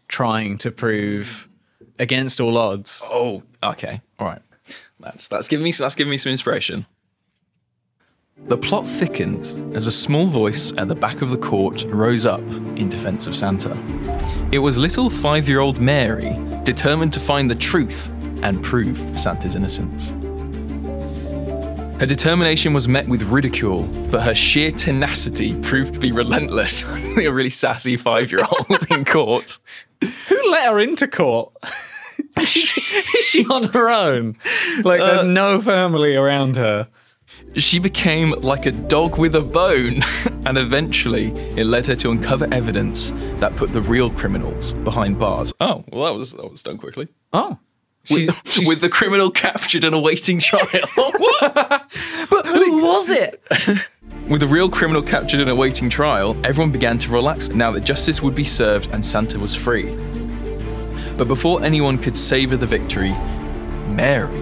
trying 0.08 0.58
to 0.58 0.70
prove 0.72 1.48
against 1.98 2.40
all 2.40 2.56
odds. 2.56 3.02
Oh, 3.06 3.42
okay. 3.62 4.00
All 4.18 4.26
right. 4.26 4.42
That's 4.98 5.28
that's 5.28 5.48
giving 5.48 5.64
me 5.64 5.72
that's 5.72 5.94
giving 5.94 6.10
me 6.10 6.16
some 6.16 6.32
inspiration. 6.32 6.86
The 8.46 8.58
plot 8.58 8.86
thickened 8.86 9.76
as 9.76 9.86
a 9.86 9.92
small 9.92 10.26
voice 10.26 10.72
at 10.76 10.88
the 10.88 10.94
back 10.94 11.22
of 11.22 11.30
the 11.30 11.36
court 11.36 11.84
rose 11.88 12.26
up 12.26 12.40
in 12.40 12.88
defense 12.88 13.26
of 13.26 13.36
Santa. 13.36 13.76
It 14.50 14.58
was 14.58 14.76
little 14.76 15.08
five-year-old 15.08 15.80
Mary, 15.80 16.36
determined 16.64 17.12
to 17.12 17.20
find 17.20 17.50
the 17.50 17.54
truth 17.54 18.08
and 18.42 18.62
prove 18.62 18.98
Santa's 19.18 19.54
innocence. 19.54 20.10
Her 22.00 22.06
determination 22.06 22.72
was 22.72 22.88
met 22.88 23.06
with 23.06 23.22
ridicule, 23.24 23.82
but 24.10 24.22
her 24.22 24.34
sheer 24.34 24.72
tenacity 24.72 25.60
proved 25.60 25.94
to 25.94 26.00
be 26.00 26.12
relentless. 26.12 26.82
a 27.18 27.28
really 27.28 27.50
sassy 27.50 27.96
five-year-old 27.96 28.90
in 28.90 29.04
court. 29.04 29.58
Who 30.00 30.50
let 30.50 30.70
her 30.70 30.80
into 30.80 31.06
court? 31.06 31.52
is, 32.40 32.48
she, 32.48 32.80
is 32.80 33.24
she 33.26 33.44
on 33.46 33.64
her 33.64 33.90
own? 33.90 34.36
Like, 34.82 35.00
there's 35.00 35.24
uh, 35.24 35.26
no 35.26 35.60
family 35.60 36.16
around 36.16 36.56
her. 36.56 36.88
She 37.56 37.78
became 37.80 38.30
like 38.30 38.66
a 38.66 38.72
dog 38.72 39.18
with 39.18 39.34
a 39.34 39.40
bone, 39.40 40.02
and 40.46 40.56
eventually 40.56 41.32
it 41.56 41.64
led 41.66 41.86
her 41.88 41.96
to 41.96 42.10
uncover 42.10 42.46
evidence 42.52 43.10
that 43.40 43.56
put 43.56 43.72
the 43.72 43.82
real 43.82 44.08
criminals 44.10 44.72
behind 44.72 45.18
bars. 45.18 45.52
Oh, 45.60 45.84
well, 45.92 46.04
that 46.12 46.16
was 46.18 46.32
that 46.32 46.48
was 46.50 46.62
done 46.62 46.78
quickly. 46.78 47.08
Oh, 47.32 47.58
She- 48.04 48.26
with, 48.26 48.58
with 48.68 48.80
the 48.80 48.88
criminal 48.88 49.30
captured 49.30 49.82
and 49.84 49.94
awaiting 49.94 50.38
trial. 50.38 50.66
But 52.30 52.46
who 52.46 52.82
was 52.84 53.10
it? 53.10 53.42
With 54.28 54.40
the 54.40 54.46
real 54.46 54.68
criminal 54.70 55.02
captured 55.02 55.40
and 55.40 55.50
awaiting 55.50 55.90
trial, 55.90 56.36
everyone 56.44 56.70
began 56.70 56.96
to 56.98 57.10
relax 57.10 57.48
now 57.48 57.72
that 57.72 57.80
justice 57.80 58.22
would 58.22 58.34
be 58.36 58.44
served 58.44 58.90
and 58.92 59.04
Santa 59.04 59.38
was 59.38 59.54
free. 59.56 59.96
But 61.16 61.26
before 61.26 61.62
anyone 61.62 61.98
could 61.98 62.16
savour 62.16 62.56
the 62.56 62.66
victory, 62.66 63.10
Mary 63.88 64.38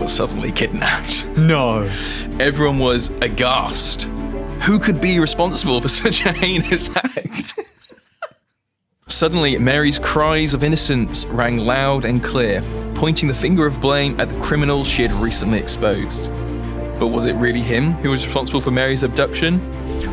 was 0.00 0.12
suddenly 0.12 0.50
kidnapped. 0.50 1.26
No. 1.36 1.82
Everyone 2.40 2.78
was 2.78 3.10
aghast. 3.20 4.04
Who 4.62 4.78
could 4.78 5.00
be 5.00 5.20
responsible 5.20 5.80
for 5.80 5.88
such 6.02 6.24
a 6.24 6.32
heinous 6.32 6.94
act? 6.96 7.58
Suddenly, 9.08 9.58
Mary's 9.58 9.98
cries 9.98 10.54
of 10.54 10.64
innocence 10.64 11.26
rang 11.26 11.58
loud 11.58 12.04
and 12.04 12.22
clear, 12.22 12.62
pointing 12.94 13.28
the 13.28 13.34
finger 13.34 13.66
of 13.66 13.80
blame 13.80 14.18
at 14.18 14.28
the 14.28 14.40
criminal 14.40 14.84
she 14.84 15.02
had 15.02 15.12
recently 15.12 15.58
exposed. 15.58 16.30
But 16.98 17.08
was 17.08 17.26
it 17.26 17.34
really 17.34 17.60
him 17.60 17.92
who 17.94 18.10
was 18.10 18.24
responsible 18.24 18.60
for 18.60 18.70
Mary's 18.70 19.02
abduction? 19.02 19.60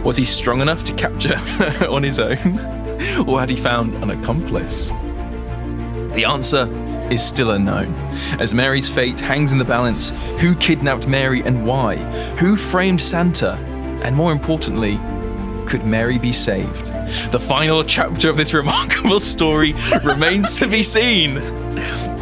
Was 0.04 0.18
he 0.18 0.24
strong 0.24 0.62
enough 0.62 0.84
to 0.86 0.94
capture 0.94 1.38
her 1.38 1.88
on 1.90 2.04
his 2.04 2.20
own? 2.20 2.60
Or 3.28 3.40
had 3.40 3.50
he 3.50 3.56
found 3.56 3.94
an 4.04 4.10
accomplice? 4.10 4.90
The 6.16 6.26
answer 6.28 6.66
is 7.12 7.24
still 7.26 7.52
unknown, 7.52 7.94
as 8.40 8.54
Mary's 8.54 8.90
fate 8.90 9.20
hangs 9.20 9.52
in 9.52 9.58
the 9.58 9.66
balance. 9.66 10.10
Who 10.40 10.56
kidnapped 10.56 11.08
Mary 11.08 11.42
and 11.42 11.66
why? 11.66 11.96
Who 12.38 12.56
framed 12.56 13.02
Santa? 13.02 13.54
And 14.04 14.16
more 14.16 14.32
importantly, 14.32 15.00
could 15.66 15.86
Mary 15.86 16.18
be 16.18 16.32
saved? 16.32 16.86
The 17.32 17.40
final 17.40 17.84
chapter 17.84 18.30
of 18.30 18.38
this 18.38 18.54
remarkable 18.62 19.20
story 19.20 19.74
remains 20.04 20.58
to 20.58 20.68
be 20.68 20.84
seen 20.84 21.38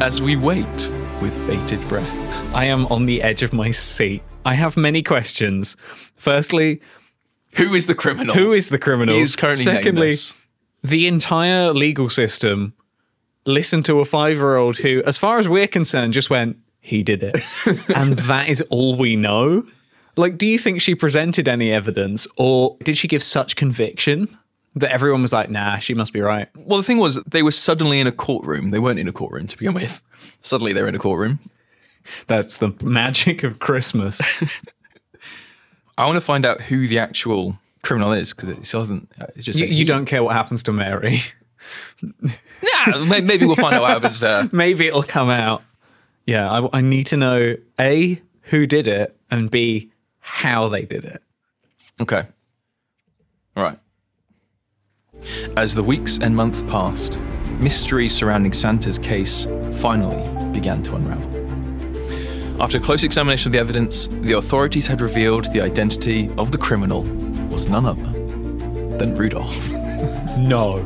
as 0.02 0.22
we 0.22 0.36
wait 0.36 0.92
with 1.22 1.36
bated 1.48 1.86
breath. 1.88 2.56
I 2.56 2.66
am 2.66 2.86
on 2.88 3.06
the 3.06 3.22
edge 3.22 3.44
of 3.44 3.54
my 3.54 3.72
seat. 3.72 4.24
I 4.46 4.54
have 4.54 4.78
many 4.78 5.02
questions. 5.04 5.76
Firstly, 6.16 6.82
Who 7.56 7.74
is 7.74 7.88
the 7.88 7.96
criminal? 7.96 8.36
who 8.36 8.54
is 8.54 8.70
the 8.70 8.80
criminal? 8.80 9.16
He 9.16 9.22
is 9.22 9.36
currently 9.36 9.64
Secondly, 9.64 10.02
nameless. 10.08 10.36
the 10.84 11.08
entire 11.08 11.74
legal 11.74 12.10
system 12.10 12.74
listened 13.46 13.86
to 13.86 14.00
a 14.00 14.06
five 14.06 14.38
year 14.38 14.58
old 14.58 14.78
who, 14.78 15.04
as 15.06 15.18
far 15.18 15.38
as 15.38 15.48
we're 15.48 15.68
concerned, 15.68 16.14
just 16.14 16.30
went, 16.30 16.58
he 16.80 17.04
did 17.04 17.24
it. 17.24 17.44
and 17.96 18.18
that 18.18 18.50
is 18.50 18.62
all 18.70 18.98
we 18.98 19.16
know. 19.16 19.64
Like, 20.18 20.38
do 20.38 20.46
you 20.46 20.58
think 20.58 20.82
she 20.82 20.96
presented 20.96 21.48
any 21.48 21.72
evidence 21.72 22.28
or 22.38 22.78
did 22.84 22.98
she 22.98 23.08
give 23.08 23.22
such 23.22 23.56
conviction 23.56 24.38
that 24.76 24.92
everyone 24.92 25.22
was 25.22 25.34
like, 25.34 25.50
nah, 25.50 25.78
she 25.78 25.94
must 25.94 26.14
be 26.14 26.22
right? 26.22 26.48
Well, 26.56 26.78
the 26.78 26.84
thing 26.84 26.98
was, 26.98 27.22
they 27.24 27.44
were 27.44 27.52
suddenly 27.52 28.00
in 28.00 28.08
a 28.08 28.12
courtroom. 28.12 28.72
They 28.72 28.80
weren't 28.80 29.00
in 29.00 29.08
a 29.08 29.14
courtroom 29.14 29.48
to 29.48 29.58
begin 29.58 29.74
with. 29.74 30.02
Suddenly, 30.40 30.74
they're 30.74 30.88
in 30.88 30.96
a 30.96 31.00
courtroom. 31.00 31.40
That's 32.28 32.58
the 32.58 32.74
magic 32.84 33.44
of 33.44 33.60
Christmas. 33.60 34.22
I 35.98 36.06
want 36.06 36.18
to 36.18 36.22
find 36.22 36.46
out 36.46 36.62
who 36.62 36.88
the 36.88 37.00
actual 37.00 37.58
criminal 37.84 38.12
is 38.12 38.34
because 38.34 38.50
it 38.50 38.70
doesn't. 38.70 39.12
Uh, 39.20 39.28
it 39.36 39.42
just 39.42 39.60
you, 39.60 39.66
you 39.66 39.86
don't 39.86 40.06
care 40.06 40.24
what 40.24 40.34
happens 40.34 40.64
to 40.64 40.74
Mary. 40.74 41.22
Yeah, 42.66 43.04
maybe 43.22 43.46
we'll 43.46 43.56
find 43.56 43.76
out 43.76 43.82
what 43.82 43.92
happens. 43.92 44.24
Uh, 44.24 44.48
Maybe 44.52 44.88
it'll 44.88 45.04
come 45.04 45.30
out. 45.30 45.64
Yeah, 46.26 46.50
I, 46.52 46.78
I 46.78 46.82
need 46.82 47.08
to 47.08 47.18
know 47.18 47.56
A, 47.80 48.22
who 48.44 48.66
did 48.66 48.88
it, 48.88 49.16
and 49.30 49.52
B, 49.52 49.92
how 50.20 50.70
they 50.70 50.84
did 50.84 51.04
it. 51.06 51.22
okay. 52.02 52.24
All 53.56 53.64
right. 53.64 53.80
As 55.56 55.76
the 55.76 55.84
weeks 55.84 56.18
and 56.18 56.36
months 56.36 56.64
passed, 56.64 57.20
mystery 57.60 58.10
surrounding 58.10 58.52
Santa's 58.54 59.00
case 59.00 59.46
finally 59.74 60.52
began 60.52 60.84
to 60.84 60.96
unravel. 60.96 61.32
After 62.62 62.80
close 62.80 63.04
examination 63.04 63.50
of 63.50 63.54
the 63.54 63.60
evidence, 63.60 64.08
the 64.22 64.34
authorities 64.34 64.88
had 64.88 65.02
revealed 65.02 65.52
the 65.54 65.62
identity 65.62 66.30
of 66.38 66.52
the 66.52 66.58
criminal 66.58 67.04
was 67.50 67.68
none 67.70 67.86
other 67.86 68.04
than 68.98 69.16
Rudolph. 69.16 69.70
No. 70.38 70.82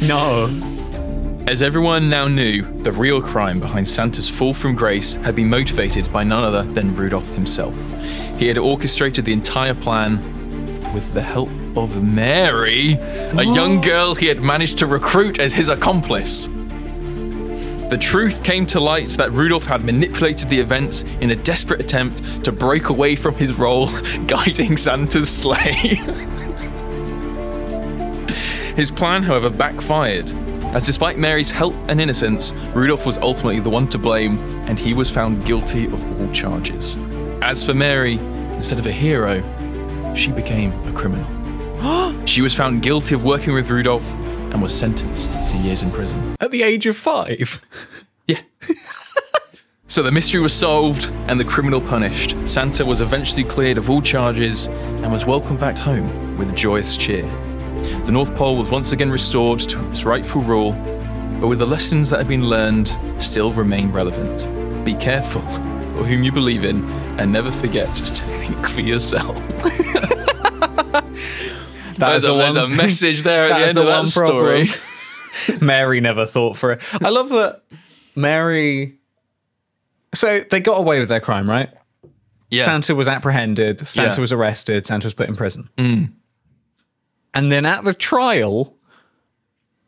No. 0.00 0.46
As 1.46 1.62
everyone 1.62 2.08
now 2.08 2.26
knew, 2.26 2.62
the 2.82 2.90
real 2.90 3.22
crime 3.22 3.60
behind 3.60 3.86
Santa's 3.86 4.28
fall 4.28 4.52
from 4.52 4.74
grace 4.74 5.14
had 5.14 5.36
been 5.36 5.48
motivated 5.48 6.12
by 6.12 6.24
none 6.24 6.42
other 6.42 6.64
than 6.64 6.92
Rudolph 6.92 7.30
himself. 7.30 7.76
He 8.36 8.48
had 8.48 8.58
orchestrated 8.58 9.24
the 9.24 9.32
entire 9.32 9.74
plan 9.74 10.20
with 10.92 11.12
the 11.12 11.22
help 11.22 11.48
of 11.76 12.02
Mary, 12.02 12.94
a 12.94 13.44
young 13.44 13.80
girl 13.80 14.16
he 14.16 14.26
had 14.26 14.40
managed 14.40 14.78
to 14.78 14.86
recruit 14.86 15.38
as 15.38 15.52
his 15.52 15.68
accomplice. 15.68 16.48
The 17.90 17.98
truth 18.00 18.42
came 18.42 18.66
to 18.66 18.80
light 18.80 19.10
that 19.10 19.30
Rudolph 19.30 19.66
had 19.66 19.84
manipulated 19.84 20.48
the 20.48 20.58
events 20.58 21.02
in 21.20 21.30
a 21.30 21.36
desperate 21.36 21.80
attempt 21.80 22.42
to 22.42 22.50
break 22.50 22.88
away 22.88 23.14
from 23.14 23.36
his 23.36 23.54
role 23.54 23.86
guiding 24.26 24.76
Santa's 24.76 25.28
sleigh. 25.28 25.94
His 28.74 28.90
plan, 28.90 29.22
however, 29.22 29.48
backfired, 29.48 30.34
as 30.76 30.84
despite 30.84 31.16
Mary's 31.16 31.50
help 31.50 31.74
and 31.88 32.02
innocence, 32.02 32.52
Rudolph 32.74 33.06
was 33.06 33.16
ultimately 33.16 33.60
the 33.60 33.70
one 33.70 33.88
to 33.88 33.96
blame, 33.96 34.38
and 34.68 34.78
he 34.78 34.92
was 34.92 35.10
found 35.10 35.42
guilty 35.46 35.86
of 35.86 36.04
all 36.20 36.30
charges. 36.32 36.98
As 37.40 37.64
for 37.64 37.72
Mary, 37.72 38.18
instead 38.56 38.78
of 38.78 38.84
a 38.84 38.92
hero, 38.92 39.42
she 40.14 40.30
became 40.30 40.72
a 40.86 40.92
criminal. 40.92 41.26
she 42.26 42.42
was 42.42 42.54
found 42.54 42.82
guilty 42.82 43.14
of 43.14 43.24
working 43.24 43.54
with 43.54 43.70
Rudolph 43.70 44.14
and 44.52 44.60
was 44.60 44.76
sentenced 44.76 45.30
to 45.30 45.56
years 45.56 45.82
in 45.82 45.90
prison. 45.90 46.36
At 46.40 46.50
the 46.50 46.62
age 46.62 46.86
of 46.86 46.96
five. 46.96 47.60
Yeah. 48.28 48.40
so 49.86 50.02
the 50.02 50.10
mystery 50.10 50.40
was 50.40 50.52
solved 50.52 51.12
and 51.28 51.38
the 51.38 51.44
criminal 51.44 51.80
punished. 51.80 52.34
Santa 52.44 52.84
was 52.84 53.00
eventually 53.00 53.44
cleared 53.44 53.78
of 53.78 53.88
all 53.88 54.02
charges 54.02 54.66
and 54.66 55.12
was 55.12 55.24
welcomed 55.24 55.60
back 55.60 55.76
home 55.76 56.36
with 56.36 56.50
a 56.50 56.52
joyous 56.52 56.96
cheer. 56.96 57.24
The 58.04 58.12
North 58.12 58.34
Pole 58.36 58.56
was 58.56 58.68
once 58.68 58.92
again 58.92 59.10
restored 59.10 59.60
to 59.60 59.88
its 59.88 60.04
rightful 60.04 60.42
rule, 60.42 60.72
but 61.40 61.48
with 61.48 61.58
the 61.58 61.66
lessons 61.66 62.10
that 62.10 62.18
have 62.18 62.28
been 62.28 62.44
learned 62.48 62.96
still 63.18 63.52
remain 63.52 63.90
relevant. 63.90 64.84
Be 64.84 64.94
careful 64.94 65.42
of 65.42 66.06
whom 66.06 66.22
you 66.22 66.32
believe 66.32 66.64
in 66.64 66.84
and 67.18 67.32
never 67.32 67.50
forget 67.50 67.94
to 67.96 68.24
think 68.24 68.68
for 68.68 68.80
yourself. 68.80 69.36
There's 71.98 72.26
a, 72.26 72.32
there's 72.34 72.56
a 72.56 72.68
message 72.68 73.22
there 73.22 73.48
at 73.50 73.58
the 73.58 73.66
end 73.68 73.78
of 73.78 73.86
that 73.86 74.06
story. 74.06 74.70
Mary 75.60 76.00
never 76.00 76.26
thought 76.26 76.56
for 76.56 76.72
it. 76.72 76.82
I 77.02 77.08
love 77.08 77.30
that 77.30 77.62
Mary. 78.14 78.98
So 80.14 80.40
they 80.40 80.60
got 80.60 80.78
away 80.78 80.98
with 80.98 81.08
their 81.08 81.20
crime, 81.20 81.48
right? 81.48 81.70
Yeah. 82.50 82.64
Santa 82.64 82.94
was 82.94 83.08
apprehended. 83.08 83.86
Santa 83.86 84.08
Yeah. 84.10 84.14
Mm. 84.14 84.18
was 84.18 84.32
arrested. 84.32 84.86
Santa 84.86 85.06
was 85.06 85.14
put 85.14 85.28
in 85.28 85.36
prison. 85.36 85.68
And 87.36 87.52
then 87.52 87.66
at 87.66 87.84
the 87.84 87.94
trial, 87.94 88.74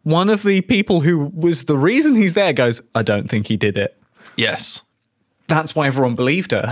one 0.03 0.31
of 0.31 0.43
the 0.43 0.61
people 0.61 1.01
who 1.01 1.33
was 1.35 1.65
the 1.65 1.77
reason 1.77 2.15
he's 2.15 2.35
there 2.35 2.53
goes, 2.53 2.81
I 2.95 3.03
don't 3.03 3.29
think 3.29 3.47
he 3.47 3.57
did 3.57 3.79
it. 3.79 3.97
yes. 4.37 4.83
That's 5.49 5.75
why 5.75 5.87
everyone 5.87 6.15
believed 6.15 6.53
her. 6.53 6.71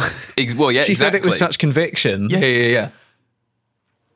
Well, 0.55 0.71
yeah, 0.71 0.83
she 0.83 0.93
said 0.93 1.15
it 1.15 1.25
with 1.25 1.33
such 1.33 1.59
conviction. 1.59 2.29
Yeah, 2.29 2.41
yeah, 2.41 2.69
yeah. 2.69 2.91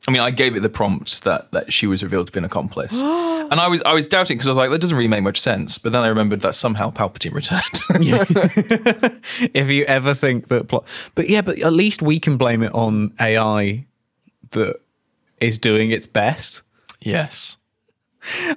I 0.07 0.11
mean, 0.11 0.21
I 0.21 0.29
gave 0.29 0.55
it 0.55 0.59
the 0.59 0.69
prompt 0.69 1.23
that 1.23 1.51
that 1.51 1.73
she 1.73 1.87
was 1.87 2.03
revealed 2.03 2.27
to 2.27 2.31
be 2.31 2.37
an 2.37 2.45
accomplice, 2.45 3.01
and 3.01 3.59
I 3.59 3.67
was 3.67 3.81
I 3.81 3.93
was 3.93 4.05
doubting 4.05 4.37
because 4.37 4.47
I 4.47 4.51
was 4.51 4.57
like, 4.57 4.69
that 4.69 4.79
doesn't 4.79 4.95
really 4.95 5.07
make 5.07 5.23
much 5.23 5.41
sense. 5.41 5.79
But 5.79 5.93
then 5.93 6.03
I 6.03 6.07
remembered 6.09 6.41
that 6.41 6.53
somehow 6.53 6.91
Palpatine 6.91 7.33
returned. 7.33 7.81
if 9.53 9.69
you 9.69 9.83
ever 9.85 10.13
think 10.13 10.47
that 10.49 10.67
plot 10.67 10.85
but 11.15 11.27
yeah 11.29 11.41
but 11.41 11.59
at 11.59 11.73
least 11.73 12.01
we 12.01 12.19
can 12.19 12.37
blame 12.37 12.63
it 12.63 12.73
on 12.73 13.13
ai 13.19 13.85
that 14.51 14.79
is 15.41 15.57
doing 15.59 15.91
its 15.91 16.07
best 16.07 16.63
yes. 17.01 17.57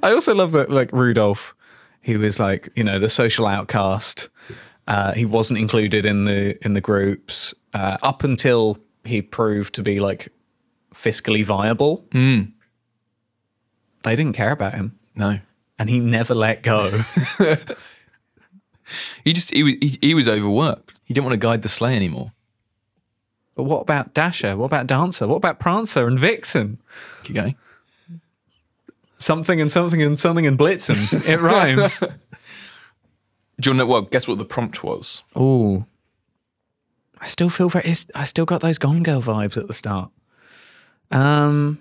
i 0.02 0.10
also 0.12 0.34
love 0.34 0.52
that 0.52 0.70
like 0.70 0.92
rudolph 0.92 1.54
he 2.02 2.16
was 2.16 2.38
like 2.38 2.68
you 2.76 2.84
know 2.84 2.98
the 2.98 3.08
social 3.08 3.46
outcast 3.46 4.28
uh, 4.86 5.14
he 5.14 5.24
wasn't 5.24 5.58
included 5.58 6.04
in 6.04 6.26
the 6.26 6.62
in 6.64 6.74
the 6.74 6.80
groups 6.80 7.54
uh, 7.72 7.96
up 8.02 8.22
until 8.22 8.78
he 9.04 9.22
proved 9.22 9.74
to 9.74 9.82
be 9.82 9.98
like 9.98 10.28
fiscally 10.94 11.42
viable 11.44 12.04
they 12.12 14.16
didn't 14.16 14.34
care 14.34 14.52
about 14.52 14.74
him 14.74 14.98
No. 15.16 15.40
and 15.78 15.88
he 15.90 15.98
never 16.00 16.34
let 16.34 16.62
go 16.62 16.90
He 19.24 19.32
just 19.32 19.50
he 19.54 19.62
was 19.62 19.72
he, 19.80 19.98
he 20.02 20.14
was 20.14 20.28
overworked. 20.28 21.00
He 21.04 21.14
didn't 21.14 21.24
want 21.24 21.40
to 21.40 21.46
guide 21.46 21.62
the 21.62 21.70
sleigh 21.70 21.96
anymore. 21.96 22.32
But 23.54 23.64
what 23.64 23.80
about 23.80 24.14
dasher 24.14 24.56
what 24.56 24.66
about 24.66 24.86
dancer 24.86 25.26
what 25.26 25.36
about 25.36 25.58
prancer 25.60 26.06
and 26.06 26.18
vixen 26.18 26.78
Keep 27.24 27.36
going. 27.36 27.56
something 29.18 29.60
and 29.60 29.70
something 29.70 30.02
and 30.02 30.18
something 30.18 30.46
and 30.46 30.58
blitzen 30.58 30.96
it 31.28 31.40
rhymes 31.40 31.98
Do 33.60 33.70
you 33.70 33.70
want 33.70 33.78
to 33.80 33.84
know? 33.84 33.86
Well, 33.86 34.02
guess 34.02 34.26
what 34.26 34.38
the 34.38 34.44
prompt 34.44 34.82
was? 34.82 35.22
Oh, 35.36 35.84
I 37.20 37.26
still 37.26 37.48
feel 37.48 37.68
very. 37.68 37.94
I 38.12 38.24
still 38.24 38.44
got 38.44 38.60
those 38.62 38.78
Gone 38.78 39.04
Girl 39.04 39.22
vibes 39.22 39.56
at 39.56 39.68
the 39.68 39.74
start. 39.74 40.10
Um, 41.12 41.78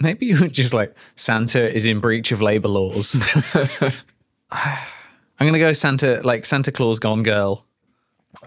maybe 0.00 0.24
you 0.24 0.40
would 0.40 0.54
just 0.54 0.72
like 0.72 0.94
Santa 1.16 1.70
is 1.70 1.84
in 1.84 2.00
breach 2.00 2.32
of 2.32 2.40
labor 2.40 2.68
laws. 2.68 3.14
I'm 4.50 4.78
gonna 5.38 5.58
go 5.58 5.74
Santa 5.74 6.22
like 6.24 6.46
Santa 6.46 6.72
Claus 6.72 6.98
Gone 6.98 7.22
Girl. 7.22 7.66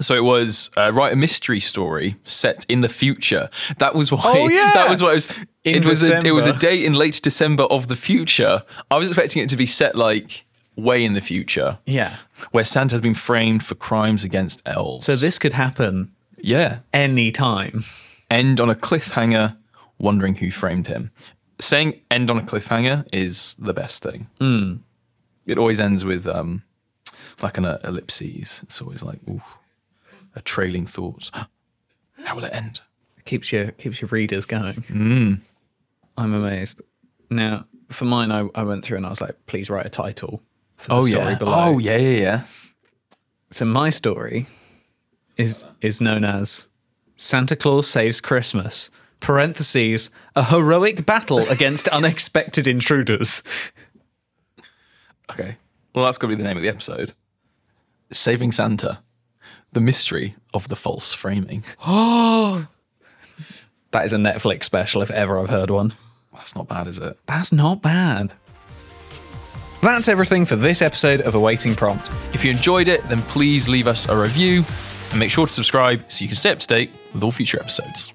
So 0.01 0.15
it 0.15 0.23
was 0.23 0.69
uh, 0.75 0.91
write 0.93 1.13
a 1.13 1.15
mystery 1.15 1.59
story 1.59 2.15
set 2.25 2.65
in 2.67 2.81
the 2.81 2.89
future. 2.89 3.49
That 3.77 3.95
was 3.95 4.11
why. 4.11 4.21
Oh, 4.23 4.47
yeah. 4.47 4.71
that 4.73 4.89
was 4.89 5.01
what 5.01 5.11
it 5.11 5.13
was. 5.15 5.39
In 5.63 5.75
it 5.75 5.87
was 5.87 6.07
a, 6.07 6.19
it 6.25 6.31
was 6.31 6.45
a 6.45 6.53
date 6.53 6.83
in 6.85 6.93
late 6.93 7.21
December 7.23 7.63
of 7.63 7.87
the 7.87 7.95
future. 7.95 8.63
I 8.91 8.97
was 8.97 9.09
expecting 9.09 9.41
it 9.41 9.49
to 9.49 9.57
be 9.57 9.65
set 9.65 9.95
like 9.95 10.45
way 10.75 11.05
in 11.05 11.13
the 11.13 11.21
future, 11.21 11.77
Yeah. 11.85 12.17
where 12.51 12.65
Santa 12.65 12.95
has 12.95 13.01
been 13.01 13.13
framed 13.13 13.63
for 13.63 13.75
crimes 13.75 14.23
against 14.25 14.61
elves. 14.65 15.05
So 15.05 15.15
this 15.15 15.39
could 15.39 15.53
happen 15.53 16.11
yeah, 16.37 16.79
any 16.93 17.31
time. 17.31 17.83
end 18.29 18.59
on 18.59 18.69
a 18.69 18.75
cliffhanger, 18.75 19.55
wondering 19.97 20.35
who 20.35 20.51
framed 20.51 20.87
him. 20.87 21.11
Saying 21.59 22.01
end 22.11 22.29
on 22.29 22.37
a 22.37 22.41
cliffhanger 22.41 23.07
is 23.13 23.55
the 23.57 23.73
best 23.73 24.03
thing. 24.03 24.27
Hmm. 24.39 24.73
It 25.45 25.57
always 25.57 25.79
ends 25.79 26.03
with 26.03 26.27
um, 26.27 26.63
like 27.41 27.57
an 27.57 27.63
uh, 27.65 27.79
ellipses. 27.83 28.59
It's 28.63 28.81
always 28.81 29.01
like 29.01 29.19
ooh, 29.29 29.41
a 30.35 30.41
trailing 30.41 30.85
thought. 30.85 31.31
How 32.23 32.35
will 32.35 32.45
it 32.45 32.53
end? 32.53 32.81
keeps 33.25 33.51
your 33.51 33.71
keeps 33.71 34.01
your 34.01 34.07
readers 34.09 34.45
going. 34.45 34.75
Hmm. 34.75 35.33
I'm 36.17 36.33
amazed. 36.33 36.79
Now, 37.29 37.65
for 37.89 38.05
mine, 38.05 38.31
I, 38.31 38.47
I 38.55 38.63
went 38.63 38.85
through 38.85 38.97
and 38.97 39.05
I 39.05 39.09
was 39.09 39.19
like, 39.19 39.35
please 39.47 39.69
write 39.69 39.85
a 39.85 39.89
title 39.89 40.41
for 40.77 40.89
the 40.89 40.95
Oh 40.95 41.05
story 41.07 41.25
yeah. 41.31 41.35
below. 41.35 41.53
Oh 41.55 41.77
yeah, 41.79 41.97
yeah, 41.97 42.17
yeah. 42.19 42.43
So 43.51 43.65
my 43.65 43.89
story 43.89 44.45
is 45.37 45.65
is 45.81 46.01
known 46.01 46.23
as 46.23 46.67
Santa 47.15 47.55
Claus 47.55 47.87
Saves 47.87 48.21
Christmas. 48.21 48.89
Parentheses, 49.21 50.11
a 50.35 50.43
heroic 50.43 51.05
battle 51.05 51.39
against 51.49 51.87
unexpected 51.99 52.67
intruders. 52.67 53.41
Okay. 55.31 55.55
Well, 55.95 56.05
that's 56.05 56.17
going 56.19 56.29
to 56.31 56.37
be 56.37 56.43
the 56.43 56.47
name 56.47 56.57
of 56.57 56.63
the 56.63 56.69
episode. 56.69 57.13
Saving 58.11 58.51
Santa, 58.51 58.99
the 59.75 59.81
mystery 59.81 60.35
of 60.53 60.69
the 60.69 60.75
false 60.75 61.13
framing. 61.13 61.63
Oh, 61.85 62.65
that 63.91 64.05
is 64.05 64.13
a 64.13 64.17
Netflix 64.17 64.63
special 64.63 65.01
if 65.01 65.11
ever 65.11 65.37
I've 65.37 65.49
heard 65.49 65.69
one. 65.69 65.93
That's 66.33 66.55
not 66.55 66.67
bad, 66.67 66.87
is 66.87 66.97
it? 66.97 67.19
That's 67.27 67.51
not 67.51 67.81
bad. 67.81 68.33
That's 69.81 70.07
everything 70.07 70.45
for 70.45 70.55
this 70.55 70.81
episode 70.81 71.21
of 71.21 71.35
Awaiting 71.35 71.75
Prompt. 71.75 72.09
If 72.33 72.45
you 72.45 72.51
enjoyed 72.51 72.87
it, 72.87 73.07
then 73.09 73.21
please 73.23 73.67
leave 73.67 73.85
us 73.85 74.07
a 74.07 74.17
review 74.17 74.63
and 75.11 75.19
make 75.19 75.29
sure 75.29 75.45
to 75.45 75.53
subscribe 75.53 76.09
so 76.09 76.23
you 76.23 76.29
can 76.29 76.37
stay 76.37 76.51
up 76.51 76.59
to 76.59 76.67
date 76.67 76.91
with 77.13 77.21
all 77.21 77.31
future 77.31 77.59
episodes. 77.59 78.13